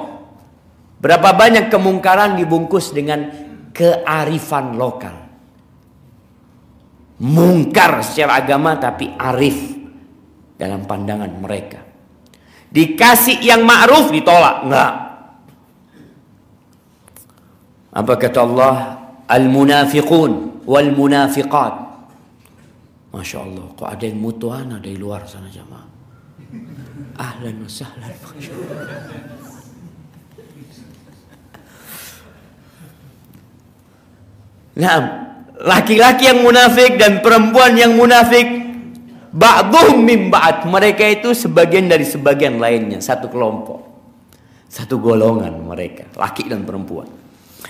Berapa 1.03 1.35
banyak 1.35 1.72
kemungkaran 1.72 2.39
dibungkus 2.39 2.95
dengan 2.95 3.26
kearifan 3.74 4.79
lokal. 4.79 5.16
Mungkar 7.18 7.99
secara 8.07 8.39
agama 8.39 8.79
tapi 8.79 9.11
arif 9.18 9.74
dalam 10.55 10.87
pandangan 10.87 11.33
mereka. 11.35 11.83
Dikasih 12.70 13.43
yang 13.43 13.66
ma'ruf 13.66 14.14
ditolak. 14.14 14.68
Enggak. 14.68 15.07
Apa 17.99 18.14
kata 18.14 18.46
Allah? 18.46 18.74
Al-munafiqun 19.26 20.62
wal 20.62 20.90
munafiqat. 20.94 21.74
Masya 23.11 23.38
Allah. 23.42 23.66
Kok 23.74 23.88
ada 23.90 24.05
yang 24.07 24.22
mutuan 24.22 24.70
ada 24.70 24.86
di 24.86 24.94
luar 24.94 25.26
sana 25.26 25.51
jamaah. 25.51 25.88
Ahlan 27.18 27.66
wa 27.66 27.66
sahlan. 27.66 28.14
Nah, 34.78 34.99
laki-laki 35.59 36.30
yang 36.30 36.46
munafik 36.46 36.94
dan 37.03 37.18
perempuan 37.18 37.74
yang 37.74 37.99
munafik 37.99 38.46
ba'dhum 39.34 40.07
min 40.07 40.30
ba'd. 40.30 40.70
Mereka 40.70 41.18
itu 41.18 41.34
sebagian 41.34 41.90
dari 41.90 42.07
sebagian 42.07 42.62
lainnya, 42.62 43.03
satu 43.03 43.26
kelompok. 43.26 43.82
Satu 44.70 45.03
golongan 45.03 45.51
mereka, 45.66 46.07
laki 46.14 46.46
dan 46.46 46.62
perempuan. 46.62 47.28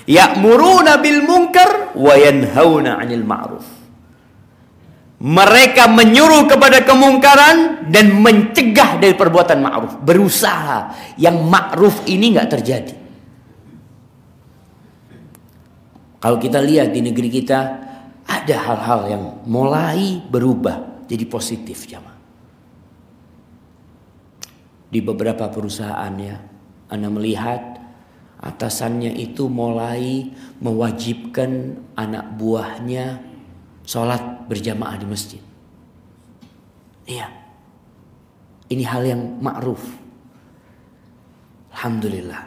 Ya'muruna 0.09 0.97
bil 1.05 1.21
munkar 1.21 1.93
wa 1.93 2.15
yanhauna 2.17 2.97
'anil 2.97 3.29
ma'ruf. 3.29 3.67
Mereka 5.19 5.91
menyuruh 5.93 6.49
kepada 6.49 6.81
kemungkaran 6.87 7.91
dan 7.93 8.17
mencegah 8.17 8.97
dari 8.97 9.13
perbuatan 9.13 9.59
ma'ruf. 9.61 9.93
Berusaha 10.01 10.97
yang 11.21 11.45
ma'ruf 11.45 12.09
ini 12.09 12.33
nggak 12.33 12.49
terjadi. 12.49 12.95
Kalau 16.19 16.39
kita 16.41 16.59
lihat 16.63 16.91
di 16.95 17.05
negeri 17.05 17.29
kita 17.29 17.61
ada 18.25 18.57
hal-hal 18.65 19.01
yang 19.11 19.25
mulai 19.45 20.25
berubah 20.25 21.05
jadi 21.05 21.25
positif 21.29 21.85
jamaah. 21.85 22.17
Di 24.89 25.05
beberapa 25.05 25.53
perusahaan 25.53 26.15
ya, 26.17 26.37
Anda 26.89 27.13
melihat 27.13 27.61
atasannya 28.39 29.15
itu 29.19 29.51
mulai 29.51 30.31
mewajibkan 30.63 31.79
anak 31.99 32.39
buahnya 32.39 33.19
sholat 33.83 34.47
berjamaah 34.47 34.97
di 34.99 35.07
masjid. 35.07 35.43
Iya. 37.09 37.29
Ini 38.69 38.85
hal 38.85 39.03
yang 39.09 39.23
ma'ruf. 39.41 39.81
Alhamdulillah. 41.73 42.43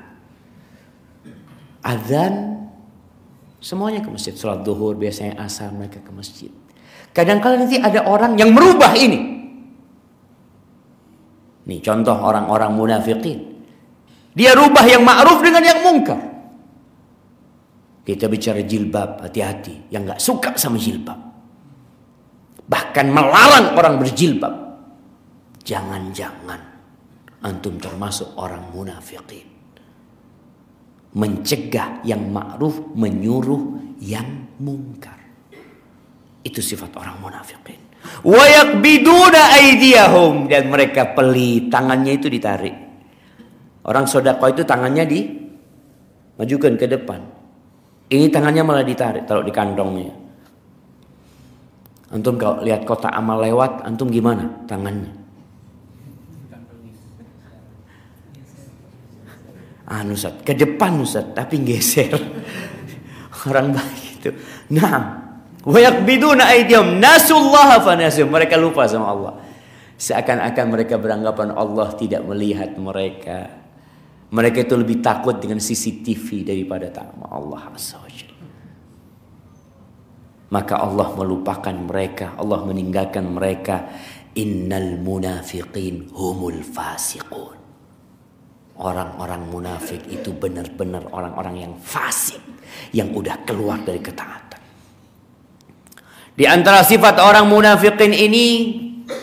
Azan 1.82 2.52
Semuanya 3.62 4.02
ke 4.02 4.10
masjid. 4.10 4.34
Sholat 4.34 4.66
duhur 4.66 4.98
biasanya 4.98 5.38
asar 5.46 5.70
mereka 5.70 6.02
ke 6.02 6.10
masjid. 6.10 6.50
Kadang-kadang 7.14 7.70
nanti 7.70 7.78
ada 7.78 8.10
orang 8.10 8.34
yang 8.34 8.50
merubah 8.58 8.98
ini. 8.98 9.38
Nih 11.70 11.80
contoh 11.86 12.18
orang-orang 12.18 12.74
munafikin. 12.74 13.51
Dia 14.32 14.56
rubah 14.56 14.86
yang 14.88 15.04
ma'ruf 15.04 15.44
dengan 15.44 15.64
yang 15.64 15.80
mungkar. 15.84 16.22
Kita 18.02 18.26
bicara 18.32 18.64
jilbab, 18.64 19.22
hati-hati. 19.28 19.92
Yang 19.92 20.04
gak 20.16 20.22
suka 20.24 20.50
sama 20.56 20.80
jilbab. 20.80 21.20
Bahkan 22.66 23.06
melarang 23.12 23.76
orang 23.76 23.96
berjilbab. 24.00 24.54
Jangan-jangan 25.62 26.62
antum 27.44 27.78
termasuk 27.78 28.34
orang 28.40 28.72
munafikin 28.72 29.52
mencegah 31.12 32.04
yang 32.08 32.32
ma'ruf, 32.32 32.96
menyuruh 32.96 34.00
yang 34.00 34.48
mungkar. 34.64 35.20
Itu 36.42 36.64
sifat 36.64 36.96
orang 36.98 37.20
munafikin. 37.22 37.80
Wa 38.26 38.44
yakbiduna 38.50 39.62
aydiyahum 39.62 40.50
dan 40.50 40.72
mereka 40.72 41.14
pelit, 41.14 41.70
tangannya 41.70 42.18
itu 42.18 42.32
ditarik. 42.32 42.76
Orang 43.82 44.06
sodako 44.06 44.50
itu 44.52 44.62
tangannya 44.62 45.06
di 45.10 45.20
majukan 46.38 46.78
ke 46.78 46.86
depan. 46.86 47.20
Ini 48.12 48.28
tangannya 48.30 48.62
malah 48.62 48.86
ditarik 48.86 49.26
taruh 49.26 49.42
di 49.42 49.54
kantongnya. 49.54 50.14
Antum 52.12 52.36
kalau 52.36 52.60
lihat 52.60 52.84
kota 52.84 53.08
amal 53.08 53.40
lewat, 53.40 53.88
antum 53.88 54.12
gimana 54.12 54.68
tangannya? 54.68 55.22
anu 59.92 60.16
Ustaz, 60.16 60.40
ke 60.48 60.56
depan 60.56 60.96
Ustaz, 61.04 61.28
tapi 61.36 61.60
geser. 61.68 62.16
Orang 63.48 63.76
baik 63.76 64.24
itu. 64.24 64.32
Nah, 64.72 65.20
wa 65.68 65.80
yakbiduna 65.84 66.48
aydihim 66.48 67.04
nasullaha 67.04 67.84
fanasum. 67.84 68.32
Mereka 68.32 68.56
lupa 68.56 68.88
sama 68.88 69.12
Allah. 69.12 69.34
Seakan-akan 70.00 70.66
mereka 70.72 70.96
beranggapan 70.98 71.54
Allah 71.54 71.92
tidak 72.00 72.24
melihat 72.26 72.74
mereka. 72.80 73.61
Mereka 74.32 74.64
itu 74.64 74.76
lebih 74.80 75.04
takut 75.04 75.36
dengan 75.40 75.60
CCTV 75.60 76.48
daripada 76.48 76.88
sama 76.88 77.28
Allah 77.28 77.62
Azza 77.76 78.00
Maka 80.52 80.76
Allah 80.84 81.08
melupakan 81.16 81.76
mereka, 81.76 82.36
Allah 82.40 82.60
meninggalkan 82.64 83.28
mereka. 83.28 83.92
Innal 84.32 84.96
munafiqin 85.04 86.08
humul 86.16 86.64
fasiqun 86.64 87.62
orang-orang 88.82 89.42
munafik 89.48 90.02
itu 90.10 90.34
benar-benar 90.34 91.06
orang-orang 91.14 91.70
yang 91.70 91.74
fasik 91.78 92.42
yang 92.92 93.14
udah 93.14 93.46
keluar 93.46 93.78
dari 93.86 94.02
ketaatan. 94.02 94.62
Di 96.34 96.50
antara 96.50 96.82
sifat 96.82 97.22
orang 97.22 97.46
munafikin 97.46 98.10
ini 98.10 98.46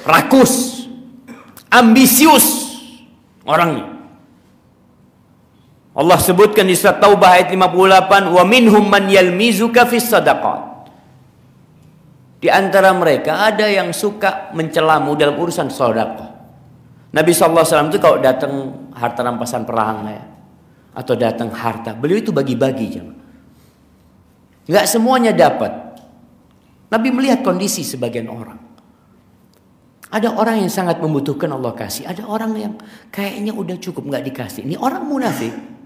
rakus, 0.07 0.87
ambisius 1.75 2.47
orangnya. 3.43 3.98
Allah 5.99 6.19
sebutkan 6.23 6.63
di 6.63 6.79
surat 6.79 7.03
Taubah 7.03 7.35
ayat 7.35 7.51
58, 7.51 8.31
"Wa 8.31 8.47
minhum 8.47 8.87
man 8.87 9.11
yalmizuka 9.11 9.83
fis 9.83 10.07
sadaqat." 10.07 10.87
Di 12.39 12.47
antara 12.47 12.95
mereka 12.95 13.51
ada 13.51 13.67
yang 13.67 13.91
suka 13.91 14.55
mencelamu 14.55 15.19
dalam 15.19 15.35
urusan 15.35 15.67
sedekah. 15.67 16.39
Nabi 17.11 17.35
SAW 17.35 17.91
itu 17.91 17.99
kalau 17.99 18.23
datang 18.23 18.53
harta 18.95 19.27
rampasan 19.27 19.67
perang 19.67 20.07
ya, 20.07 20.23
atau 20.95 21.19
datang 21.19 21.51
harta, 21.51 21.99
beliau 21.99 22.23
itu 22.23 22.31
bagi-bagi 22.31 22.87
jangan. 22.95 23.19
Nggak 24.71 24.87
semuanya 24.87 25.35
dapat. 25.35 25.99
Nabi 26.95 27.09
melihat 27.11 27.43
kondisi 27.43 27.83
sebagian 27.83 28.31
orang. 28.31 28.61
Ada 30.15 30.31
orang 30.31 30.63
yang 30.63 30.71
sangat 30.71 31.03
membutuhkan 31.03 31.51
Allah 31.53 31.75
kasih. 31.75 32.07
Ada 32.07 32.23
orang 32.23 32.55
yang 32.55 32.75
kayaknya 33.11 33.51
udah 33.51 33.77
cukup 33.83 34.09
nggak 34.09 34.25
dikasih. 34.31 34.63
Ini 34.63 34.79
orang 34.79 35.05
munafik. 35.05 35.78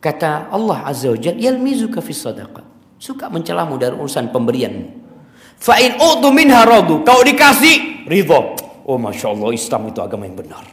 Kata 0.00 0.52
Allah 0.52 0.86
Azza 0.86 1.10
wa 1.10 1.18
Jalla, 1.18 1.40
"Yalmizuka 1.40 2.04
fi 2.04 2.12
sadaqah." 2.12 2.64
Suka 2.96 3.28
mencelamu 3.28 3.76
dari 3.76 3.92
urusan 3.96 4.32
pemberianmu. 4.32 4.86
Fa 5.56 5.76
in 5.80 5.96
utu 5.96 6.28
minha 6.32 6.64
radu. 6.64 7.04
Kau 7.04 7.20
dikasih, 7.24 8.08
ridho. 8.08 8.56
Oh 8.86 8.96
Masya 8.96 9.32
Allah, 9.32 9.48
Islam 9.52 9.90
itu 9.90 10.00
agama 10.00 10.24
yang 10.28 10.36
benar. 10.36 10.64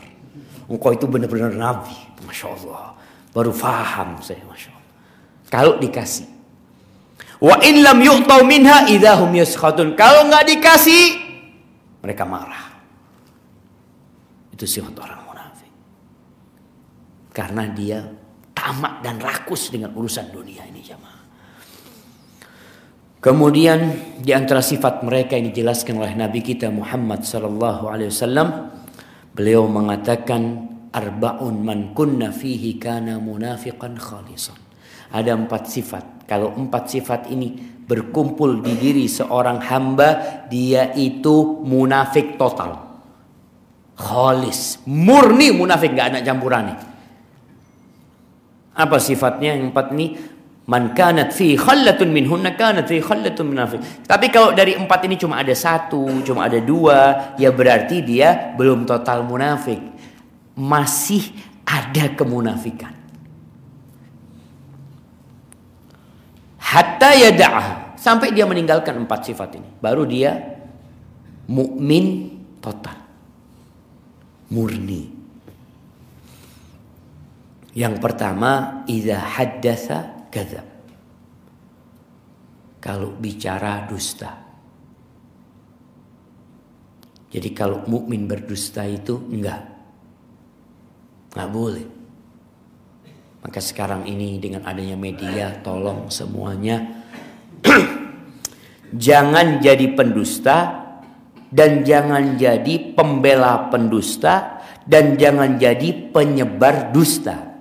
Engkau 0.69 0.95
itu 0.95 1.05
benar-benar 1.07 1.51
Nabi. 1.51 1.95
Masya 2.23 2.47
Allah. 2.51 2.95
Baru 3.33 3.51
faham 3.51 4.21
saya, 4.23 4.43
Masya 4.47 4.69
Allah. 4.71 4.91
Kalau 5.51 5.73
dikasih. 5.81 6.29
Wa 7.43 7.59
in 7.59 7.83
lam 7.83 7.99
yu'tau 7.99 8.47
minha 8.47 8.87
idahum 8.87 9.35
yaskhatun. 9.35 9.99
Kalau 9.99 10.31
nggak 10.31 10.47
dikasih, 10.47 11.03
mereka 11.99 12.23
marah. 12.23 12.71
Itu 14.55 14.63
sifat 14.63 14.95
orang 14.95 15.19
munafik. 15.27 15.71
Karena 17.35 17.67
dia 17.73 17.99
tamak 18.53 19.03
dan 19.03 19.19
rakus 19.19 19.73
dengan 19.73 19.91
urusan 19.93 20.31
dunia 20.31 20.63
ini 20.69 20.79
jamaah. 20.79 21.21
Kemudian 23.23 23.79
di 24.19 24.35
antara 24.35 24.59
sifat 24.59 24.99
mereka 25.07 25.39
yang 25.39 25.47
dijelaskan 25.51 25.95
oleh 25.95 26.11
Nabi 26.11 26.43
kita 26.43 26.67
Muhammad 26.67 27.23
sallallahu 27.23 27.87
alaihi 27.87 28.11
wasallam 28.11 28.67
beliau 29.31 29.63
mengatakan 29.71 30.69
arbaun 30.91 31.63
man 31.63 31.95
kunna 31.95 32.35
fihi 32.35 32.75
kana 32.75 33.23
munafiqan 33.23 33.95
khalisan. 33.95 34.59
Ada 35.13 35.39
empat 35.39 35.71
sifat. 35.71 36.27
Kalau 36.27 36.51
empat 36.51 36.91
sifat 36.91 37.31
ini 37.31 37.55
berkumpul 37.83 38.59
di 38.59 38.75
diri 38.75 39.05
seorang 39.07 39.59
hamba, 39.71 40.43
dia 40.51 40.91
itu 40.91 41.63
munafik 41.63 42.35
total. 42.35 42.91
Khalis, 43.93 44.81
murni 44.89 45.53
munafik, 45.53 45.93
nggak 45.93 46.07
ada 46.11 46.19
campuran 46.25 46.73
nih. 46.73 46.77
Apa 48.73 48.97
sifatnya 48.97 49.53
yang 49.53 49.69
empat 49.69 49.93
ini? 49.93 50.33
Man 50.63 50.95
kanat 50.95 51.35
fi 51.35 51.59
khallatun 51.59 52.09
minhunna 52.15 52.55
kanat 52.55 52.87
fi 52.87 53.03
khallatun 53.03 53.51
munafik. 53.51 53.83
Tapi 54.07 54.31
kalau 54.31 54.55
dari 54.55 54.79
empat 54.79 55.03
ini 55.05 55.19
cuma 55.19 55.43
ada 55.43 55.51
satu, 55.51 56.23
cuma 56.23 56.47
ada 56.47 56.57
dua, 56.63 57.35
ya 57.35 57.51
berarti 57.51 57.99
dia 57.99 58.55
belum 58.55 58.87
total 58.87 59.27
munafik. 59.27 59.79
Masih 60.55 61.35
ada 61.67 62.15
kemunafikan. 62.15 63.03
hatta 66.73 67.13
yada'ah 67.13 67.93
sampai 67.93 68.33
dia 68.33 68.49
meninggalkan 68.49 69.05
empat 69.05 69.29
sifat 69.29 69.61
ini 69.61 69.69
baru 69.77 70.09
dia 70.09 70.57
mukmin 71.45 72.33
total 72.57 72.97
murni 74.49 75.22
yang 77.73 77.97
pertama 77.97 78.85
idza 78.85 79.17
haddatsa 79.17 80.29
kadzab. 80.29 80.67
Kalau 82.77 83.15
bicara 83.17 83.89
dusta. 83.89 84.29
Jadi 87.33 87.49
kalau 87.57 87.81
mukmin 87.89 88.29
berdusta 88.29 88.85
itu 88.85 89.17
enggak. 89.33 89.65
Enggak 91.33 91.49
boleh. 91.49 91.87
Maka 93.41 93.59
sekarang 93.59 94.05
ini 94.05 94.37
dengan 94.37 94.69
adanya 94.69 94.93
media 94.93 95.49
tolong 95.65 96.13
semuanya. 96.13 97.01
Jangan 98.93 99.57
jadi 99.65 99.97
pendusta 99.97 100.83
dan 101.53 101.85
jangan 101.85 102.33
jadi 102.37 102.97
pembela 102.97 103.69
pendusta 103.69 104.57
dan 104.89 105.17
jangan 105.21 105.61
jadi 105.61 106.09
penyebar 106.09 106.89
dusta. 106.89 107.52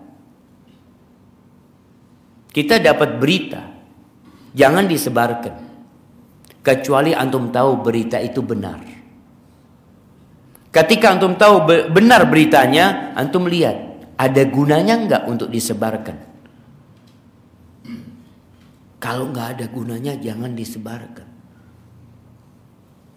Kita 2.53 2.77
dapat 2.77 3.17
berita, 3.17 3.65
jangan 4.53 4.85
disebarkan. 4.85 5.55
Kecuali 6.63 7.17
antum 7.17 7.49
tahu 7.49 7.81
berita 7.81 8.21
itu 8.21 8.45
benar. 8.45 8.79
Ketika 10.73 11.17
antum 11.17 11.35
tahu 11.35 11.65
benar 11.91 12.29
beritanya, 12.29 13.17
antum 13.17 13.49
lihat 13.49 13.77
ada 14.21 14.43
gunanya 14.47 14.95
nggak 15.01 15.23
untuk 15.27 15.49
disebarkan? 15.49 16.17
Kalau 19.03 19.35
nggak 19.35 19.49
ada 19.59 19.67
gunanya 19.67 20.15
jangan 20.15 20.55
disebarkan. 20.55 21.29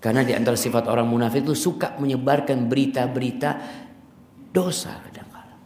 Karena 0.01 0.25
di 0.25 0.33
antara 0.33 0.57
sifat 0.57 0.89
orang 0.89 1.05
munafik 1.05 1.45
itu 1.45 1.53
suka 1.53 1.93
menyebarkan 2.01 2.65
berita-berita 2.65 3.51
dosa 4.49 4.97
kadang-kadang. 5.05 5.61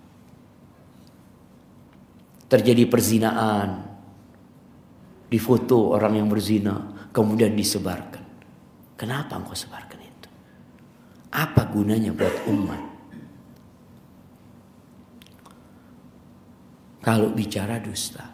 Terjadi 2.49 2.89
perzinaan, 2.89 3.85
difoto 5.29 5.93
orang 5.93 6.17
yang 6.17 6.27
berzina, 6.27 7.07
kemudian 7.13 7.53
disebarkan. 7.53 8.25
Kenapa 8.97 9.37
engkau 9.37 9.53
sebarkan 9.53 10.01
itu? 10.01 10.29
Apa 11.29 11.69
gunanya 11.69 12.09
buat 12.11 12.35
umat? 12.49 12.81
Kalau 16.99 17.31
bicara 17.31 17.79
dusta, 17.79 18.27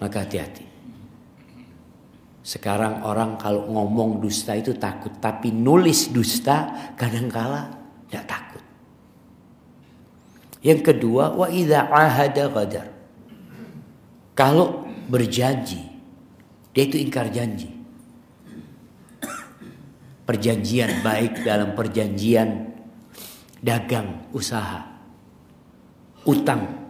maka 0.00 0.24
hati-hati. 0.24 0.66
Sekarang 2.42 3.06
orang 3.06 3.38
kalau 3.38 3.70
ngomong 3.70 4.18
dusta 4.18 4.58
itu 4.58 4.74
takut, 4.74 5.14
tapi 5.22 5.54
nulis 5.54 6.10
dusta 6.10 6.90
kadangkala 6.98 7.70
tidak 8.10 8.26
takut. 8.26 8.51
Yang 10.62 10.80
kedua, 10.94 11.34
wa 11.34 11.50
idza 11.50 11.90
ahada 11.90 12.46
ghadar. 12.46 12.88
Kalau 14.38 14.86
berjanji, 15.10 15.82
dia 16.70 16.82
itu 16.86 16.96
ingkar 17.02 17.28
janji. 17.34 17.68
Perjanjian 20.22 21.02
baik 21.02 21.42
dalam 21.42 21.74
perjanjian 21.74 22.72
dagang, 23.58 24.30
usaha, 24.30 24.86
utang 26.24 26.82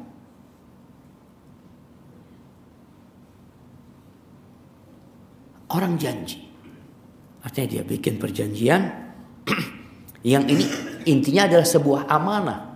Orang 5.73 5.97
janji. 5.97 6.37
Artinya 7.41 7.69
dia 7.81 7.83
bikin 7.83 8.21
perjanjian 8.21 8.93
yang 10.37 10.45
ini 10.45 10.69
intinya 11.09 11.49
adalah 11.49 11.65
sebuah 11.65 12.13
amanah. 12.13 12.72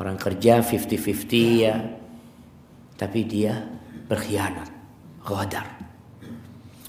Orang 0.00 0.16
kerja 0.16 0.64
50-50 0.64 1.60
ya. 1.60 1.76
Tapi 2.96 3.20
dia 3.28 3.60
berkhianat. 4.08 4.68
Ghadar. 5.20 5.68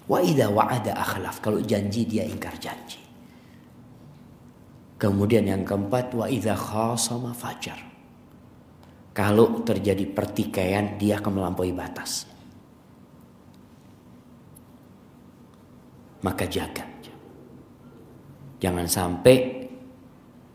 Wa 0.08 0.24
idha 0.24 0.48
wa'ada 0.48 0.96
akhlaf. 0.96 1.44
Kalau 1.44 1.60
janji 1.60 2.08
dia 2.08 2.24
ingkar 2.24 2.56
janji. 2.56 3.04
Kemudian 4.96 5.44
yang 5.44 5.68
keempat 5.68 6.16
wa 6.16 6.32
idha 6.32 6.56
khasama 6.56 7.36
fajar. 7.36 7.78
Kalau 9.12 9.60
terjadi 9.68 10.08
pertikaian 10.08 10.96
dia 10.96 11.20
akan 11.20 11.32
melampaui 11.36 11.76
batas. 11.76 12.32
maka 16.22 16.46
jaga. 16.46 16.86
Jangan 18.62 18.86
sampai 18.86 19.61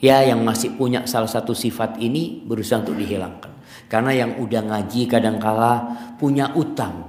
ya 0.07 0.23
yang 0.23 0.47
masih 0.47 0.79
punya 0.79 1.03
salah 1.11 1.27
satu 1.27 1.51
sifat 1.51 1.99
ini 1.99 2.47
berusaha 2.47 2.79
untuk 2.79 2.95
dihilangkan. 2.95 3.51
Karena 3.91 4.15
yang 4.15 4.39
udah 4.39 4.63
ngaji 4.63 5.11
kadangkala 5.11 5.73
punya 6.15 6.55
utang. 6.55 7.03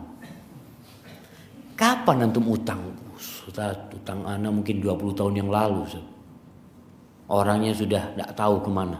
Kapan 1.77 2.25
antum 2.25 2.49
utang? 2.49 2.81
Sudah 3.21 3.73
utang 3.93 4.25
anak 4.25 4.49
mungkin 4.49 4.81
20 4.81 5.13
tahun 5.13 5.33
yang 5.37 5.49
lalu. 5.53 5.85
Orangnya 7.29 7.73
sudah 7.77 8.17
tidak 8.17 8.33
tahu 8.33 8.65
ke 8.65 8.69
mana. 8.73 8.99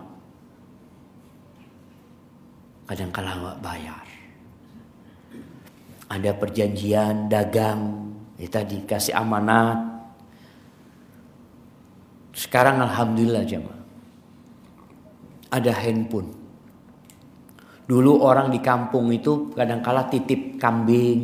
Kadangkala 2.86 3.32
nggak 3.34 3.60
bayar. 3.66 4.06
Ada 6.08 6.32
perjanjian 6.38 7.28
dagang 7.28 8.14
kita 8.38 8.62
dikasih 8.64 9.18
amanat. 9.18 9.82
Sekarang 12.38 12.80
alhamdulillah 12.86 13.44
jemaah. 13.44 13.77
Ada 15.48 15.72
handphone. 15.72 16.48
Dulu 17.88 18.20
orang 18.20 18.52
di 18.52 18.60
kampung 18.60 19.08
itu 19.16 19.56
kadang-kala 19.56 20.12
titip 20.12 20.60
kambing. 20.60 21.24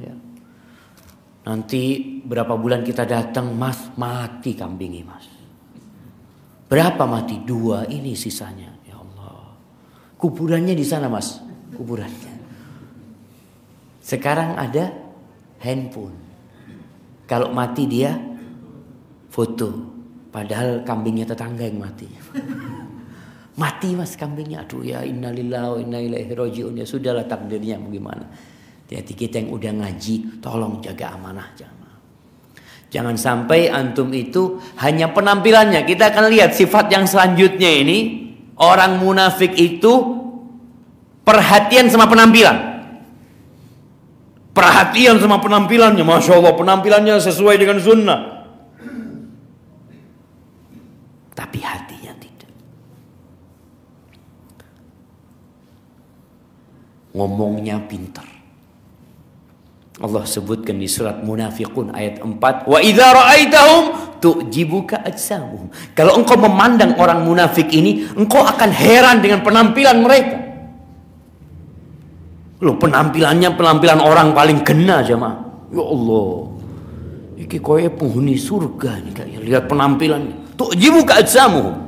Ya. 0.00 0.16
Nanti 1.44 2.00
berapa 2.24 2.56
bulan 2.56 2.80
kita 2.80 3.04
datang, 3.04 3.52
mas 3.52 3.92
mati 4.00 4.56
kambingnya 4.56 5.04
mas. 5.04 5.28
Berapa 6.64 7.04
mati? 7.04 7.44
Dua 7.44 7.84
ini 7.92 8.16
sisanya. 8.16 8.72
Ya 8.88 8.96
Allah. 8.96 9.52
Kuburannya 10.16 10.72
di 10.72 10.84
sana 10.84 11.12
mas. 11.12 11.44
Kuburannya. 11.76 12.40
Sekarang 14.00 14.56
ada 14.56 14.88
handphone. 15.60 16.16
Kalau 17.28 17.52
mati 17.52 17.84
dia 17.84 18.16
foto. 19.28 20.00
Padahal 20.32 20.84
kambingnya 20.88 21.28
tetangga 21.28 21.68
yang 21.68 21.84
mati. 21.84 22.08
mati 23.58 23.92
mas 23.98 24.14
kambingnya. 24.14 24.62
Aduh 24.62 24.86
ya 24.86 25.02
innalillahi 25.02 25.68
wa 25.68 25.78
inna 25.82 25.98
ilaihi 25.98 26.32
rajiun. 26.32 26.78
Ya 26.78 26.86
sudahlah 26.86 27.26
takdirnya 27.26 27.76
bagaimana. 27.82 28.24
Jadi 28.88 29.12
kita 29.12 29.44
yang 29.44 29.52
udah 29.52 29.72
ngaji, 29.84 30.40
tolong 30.40 30.80
jaga 30.80 31.12
amanah 31.12 31.52
jamaah. 31.52 31.96
Jangan 32.88 33.20
sampai 33.20 33.68
antum 33.68 34.08
itu 34.16 34.56
hanya 34.80 35.12
penampilannya. 35.12 35.84
Kita 35.84 36.08
akan 36.08 36.32
lihat 36.32 36.56
sifat 36.56 36.88
yang 36.88 37.04
selanjutnya 37.04 37.68
ini. 37.68 38.26
Orang 38.58 38.98
munafik 38.98 39.54
itu 39.54 39.92
perhatian 41.22 41.92
sama 41.92 42.08
penampilan. 42.08 42.56
Perhatian 44.56 45.20
sama 45.20 45.38
penampilannya. 45.38 46.02
Masya 46.02 46.40
Allah 46.40 46.56
penampilannya 46.56 47.20
sesuai 47.20 47.60
dengan 47.60 47.78
sunnah. 47.78 48.20
Tapi 51.36 51.58
hatinya 51.62 52.16
tidak. 52.18 52.50
Ngomongnya 57.18 57.82
pintar. 57.82 58.38
Allah 59.98 60.22
sebutkan 60.22 60.78
di 60.78 60.86
surat 60.86 61.26
Munafiqun 61.26 61.90
ayat 61.90 62.22
4, 62.22 62.70
"Wa 62.70 62.78
idza 62.78 63.10
ra'aitahum 63.10 63.84
tu'jibuka 64.22 65.02
ajsamuhum." 65.02 65.74
Kalau 65.98 66.14
engkau 66.14 66.38
memandang 66.38 66.94
orang 67.02 67.26
munafik 67.26 67.66
ini, 67.74 68.06
engkau 68.14 68.46
akan 68.46 68.70
heran 68.70 69.18
dengan 69.18 69.42
penampilan 69.42 69.98
mereka. 69.98 70.38
Loh 72.62 72.78
penampilannya 72.78 73.50
penampilan 73.58 73.98
orang 73.98 74.30
paling 74.34 74.62
kena 74.62 75.02
mah. 75.18 75.34
Ya 75.74 75.82
Allah. 75.82 76.30
Iki 77.38 77.58
kowe 77.58 77.82
penghuni 77.82 78.38
surga 78.38 79.02
nih 79.02 79.12
kayak 79.14 79.40
lihat 79.42 79.64
penampilannya. 79.66 80.54
Tu'jibu 80.54 81.02
ka'ajsamuhum. 81.06 81.87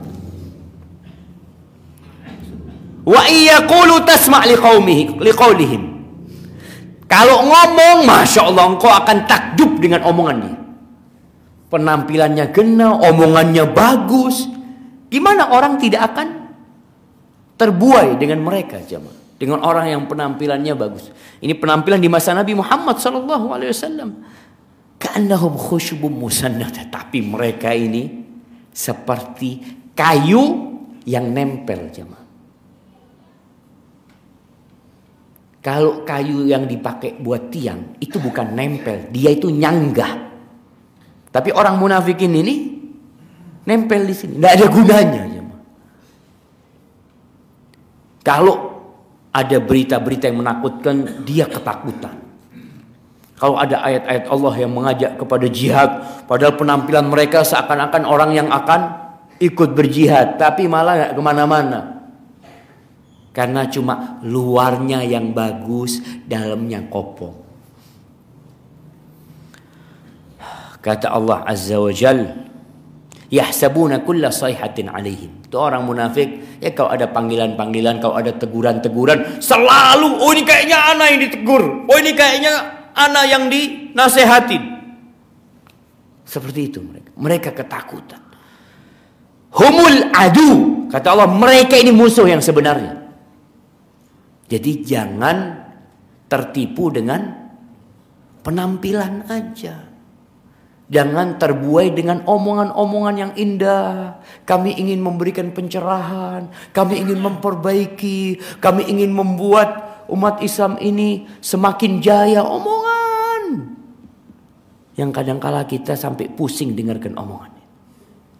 Wa 3.11 3.27
iyaqulu 3.27 4.07
tasma' 4.07 4.47
liqaumihi 4.47 5.19
liqaulihim. 5.19 5.83
Kalau 7.11 7.43
ngomong, 7.43 8.07
masya 8.07 8.47
Allah, 8.47 8.71
engkau 8.71 8.87
akan 8.87 9.27
takjub 9.27 9.83
dengan 9.83 10.07
omongannya. 10.07 10.55
Penampilannya 11.67 12.55
kena, 12.55 13.03
omongannya 13.03 13.67
bagus. 13.67 14.47
Gimana 15.11 15.51
orang 15.51 15.75
tidak 15.83 16.15
akan 16.15 16.55
terbuai 17.59 18.15
dengan 18.15 18.47
mereka, 18.47 18.79
jemaah? 18.87 19.21
dengan 19.41 19.65
orang 19.65 19.89
yang 19.89 20.05
penampilannya 20.05 20.77
bagus. 20.77 21.09
Ini 21.41 21.57
penampilan 21.57 21.97
di 21.97 22.13
masa 22.13 22.37
Nabi 22.37 22.53
Muhammad 22.53 23.01
sallallahu 23.01 23.57
alaihi 23.57 23.73
wasallam. 23.73 24.21
Ka'annahum 25.01 25.57
tapi 26.93 27.25
mereka 27.25 27.73
ini 27.73 28.21
seperti 28.69 29.65
kayu 29.97 30.77
yang 31.09 31.33
nempel 31.33 31.89
jemaah. 31.89 32.20
Kalau 35.61 36.09
kayu 36.09 36.49
yang 36.49 36.65
dipakai 36.65 37.21
buat 37.21 37.53
tiang 37.53 38.01
itu 38.01 38.17
bukan 38.17 38.57
nempel, 38.57 39.13
dia 39.13 39.29
itu 39.29 39.53
nyanggah. 39.53 40.33
Tapi 41.29 41.53
orang 41.53 41.77
munafikin 41.77 42.33
ini 42.33 42.81
nempel 43.69 44.09
di 44.09 44.15
sini, 44.17 44.41
tidak 44.41 44.53
ada 44.57 44.67
gunanya. 44.73 45.23
Jemaah. 45.29 45.63
Kalau 48.25 48.57
ada 49.31 49.57
berita-berita 49.61 50.33
yang 50.33 50.41
menakutkan, 50.41 51.29
dia 51.29 51.45
ketakutan. 51.45 52.17
Kalau 53.37 53.57
ada 53.61 53.85
ayat-ayat 53.85 54.25
Allah 54.33 54.55
yang 54.57 54.73
mengajak 54.73 55.13
kepada 55.21 55.47
jihad, 55.49 55.91
padahal 56.25 56.57
penampilan 56.57 57.05
mereka 57.09 57.45
seakan-akan 57.45 58.09
orang 58.09 58.33
yang 58.33 58.49
akan 58.49 58.97
ikut 59.41 59.77
berjihad, 59.77 60.41
tapi 60.41 60.69
malah 60.69 61.13
ke 61.13 61.21
mana-mana. 61.21 62.00
Karena 63.31 63.71
cuma 63.71 64.19
luarnya 64.27 65.07
yang 65.07 65.31
bagus, 65.31 66.03
dalamnya 66.27 66.83
kopong. 66.91 67.39
Kata 70.81 71.13
Allah 71.13 71.45
Azza 71.47 71.77
wa 71.79 71.93
Jalla, 71.93 72.35
Yahsabuna 73.31 74.03
kulla 74.03 74.35
sayhatin 74.35 74.91
alaihim. 74.91 75.47
Itu 75.47 75.61
orang 75.63 75.87
munafik. 75.87 76.59
Ya 76.59 76.75
kalau 76.75 76.91
ada 76.91 77.07
panggilan-panggilan, 77.07 78.03
kalau 78.03 78.19
ada 78.19 78.35
teguran-teguran. 78.35 79.39
Selalu, 79.39 80.19
oh 80.19 80.31
ini 80.35 80.43
kayaknya 80.43 80.79
anak 80.97 81.07
yang 81.15 81.21
ditegur. 81.31 81.63
Oh 81.87 81.97
ini 82.01 82.13
kayaknya 82.17 82.55
anak 82.99 83.25
yang 83.31 83.45
dinasehatin. 83.47 84.63
Seperti 86.27 86.61
itu 86.75 86.79
mereka. 86.83 87.11
Mereka 87.15 87.51
ketakutan. 87.55 88.23
Humul 89.55 90.11
adu. 90.15 90.51
Kata 90.91 91.15
Allah, 91.15 91.31
mereka 91.31 91.79
ini 91.79 91.95
musuh 91.95 92.27
yang 92.27 92.43
sebenarnya. 92.43 93.00
Jadi 94.51 94.83
jangan 94.83 95.63
tertipu 96.27 96.91
dengan 96.91 97.23
penampilan 98.43 99.31
aja. 99.31 99.87
Jangan 100.91 101.39
terbuai 101.39 101.95
dengan 101.95 102.27
omongan-omongan 102.27 103.15
yang 103.15 103.33
indah. 103.39 104.19
Kami 104.43 104.75
ingin 104.75 104.99
memberikan 104.99 105.55
pencerahan, 105.55 106.51
kami 106.75 106.99
ingin 106.99 107.23
memperbaiki, 107.23 108.43
kami 108.59 108.91
ingin 108.91 109.15
membuat 109.15 110.03
umat 110.11 110.43
Islam 110.43 110.83
ini 110.83 111.31
semakin 111.39 112.03
jaya. 112.03 112.43
Omongan 112.43 113.71
yang 114.99 115.15
kadangkala 115.15 115.63
kita 115.65 115.95
sampai 115.95 116.27
pusing 116.27 116.75
dengarkan 116.75 117.15
omongan. 117.15 117.55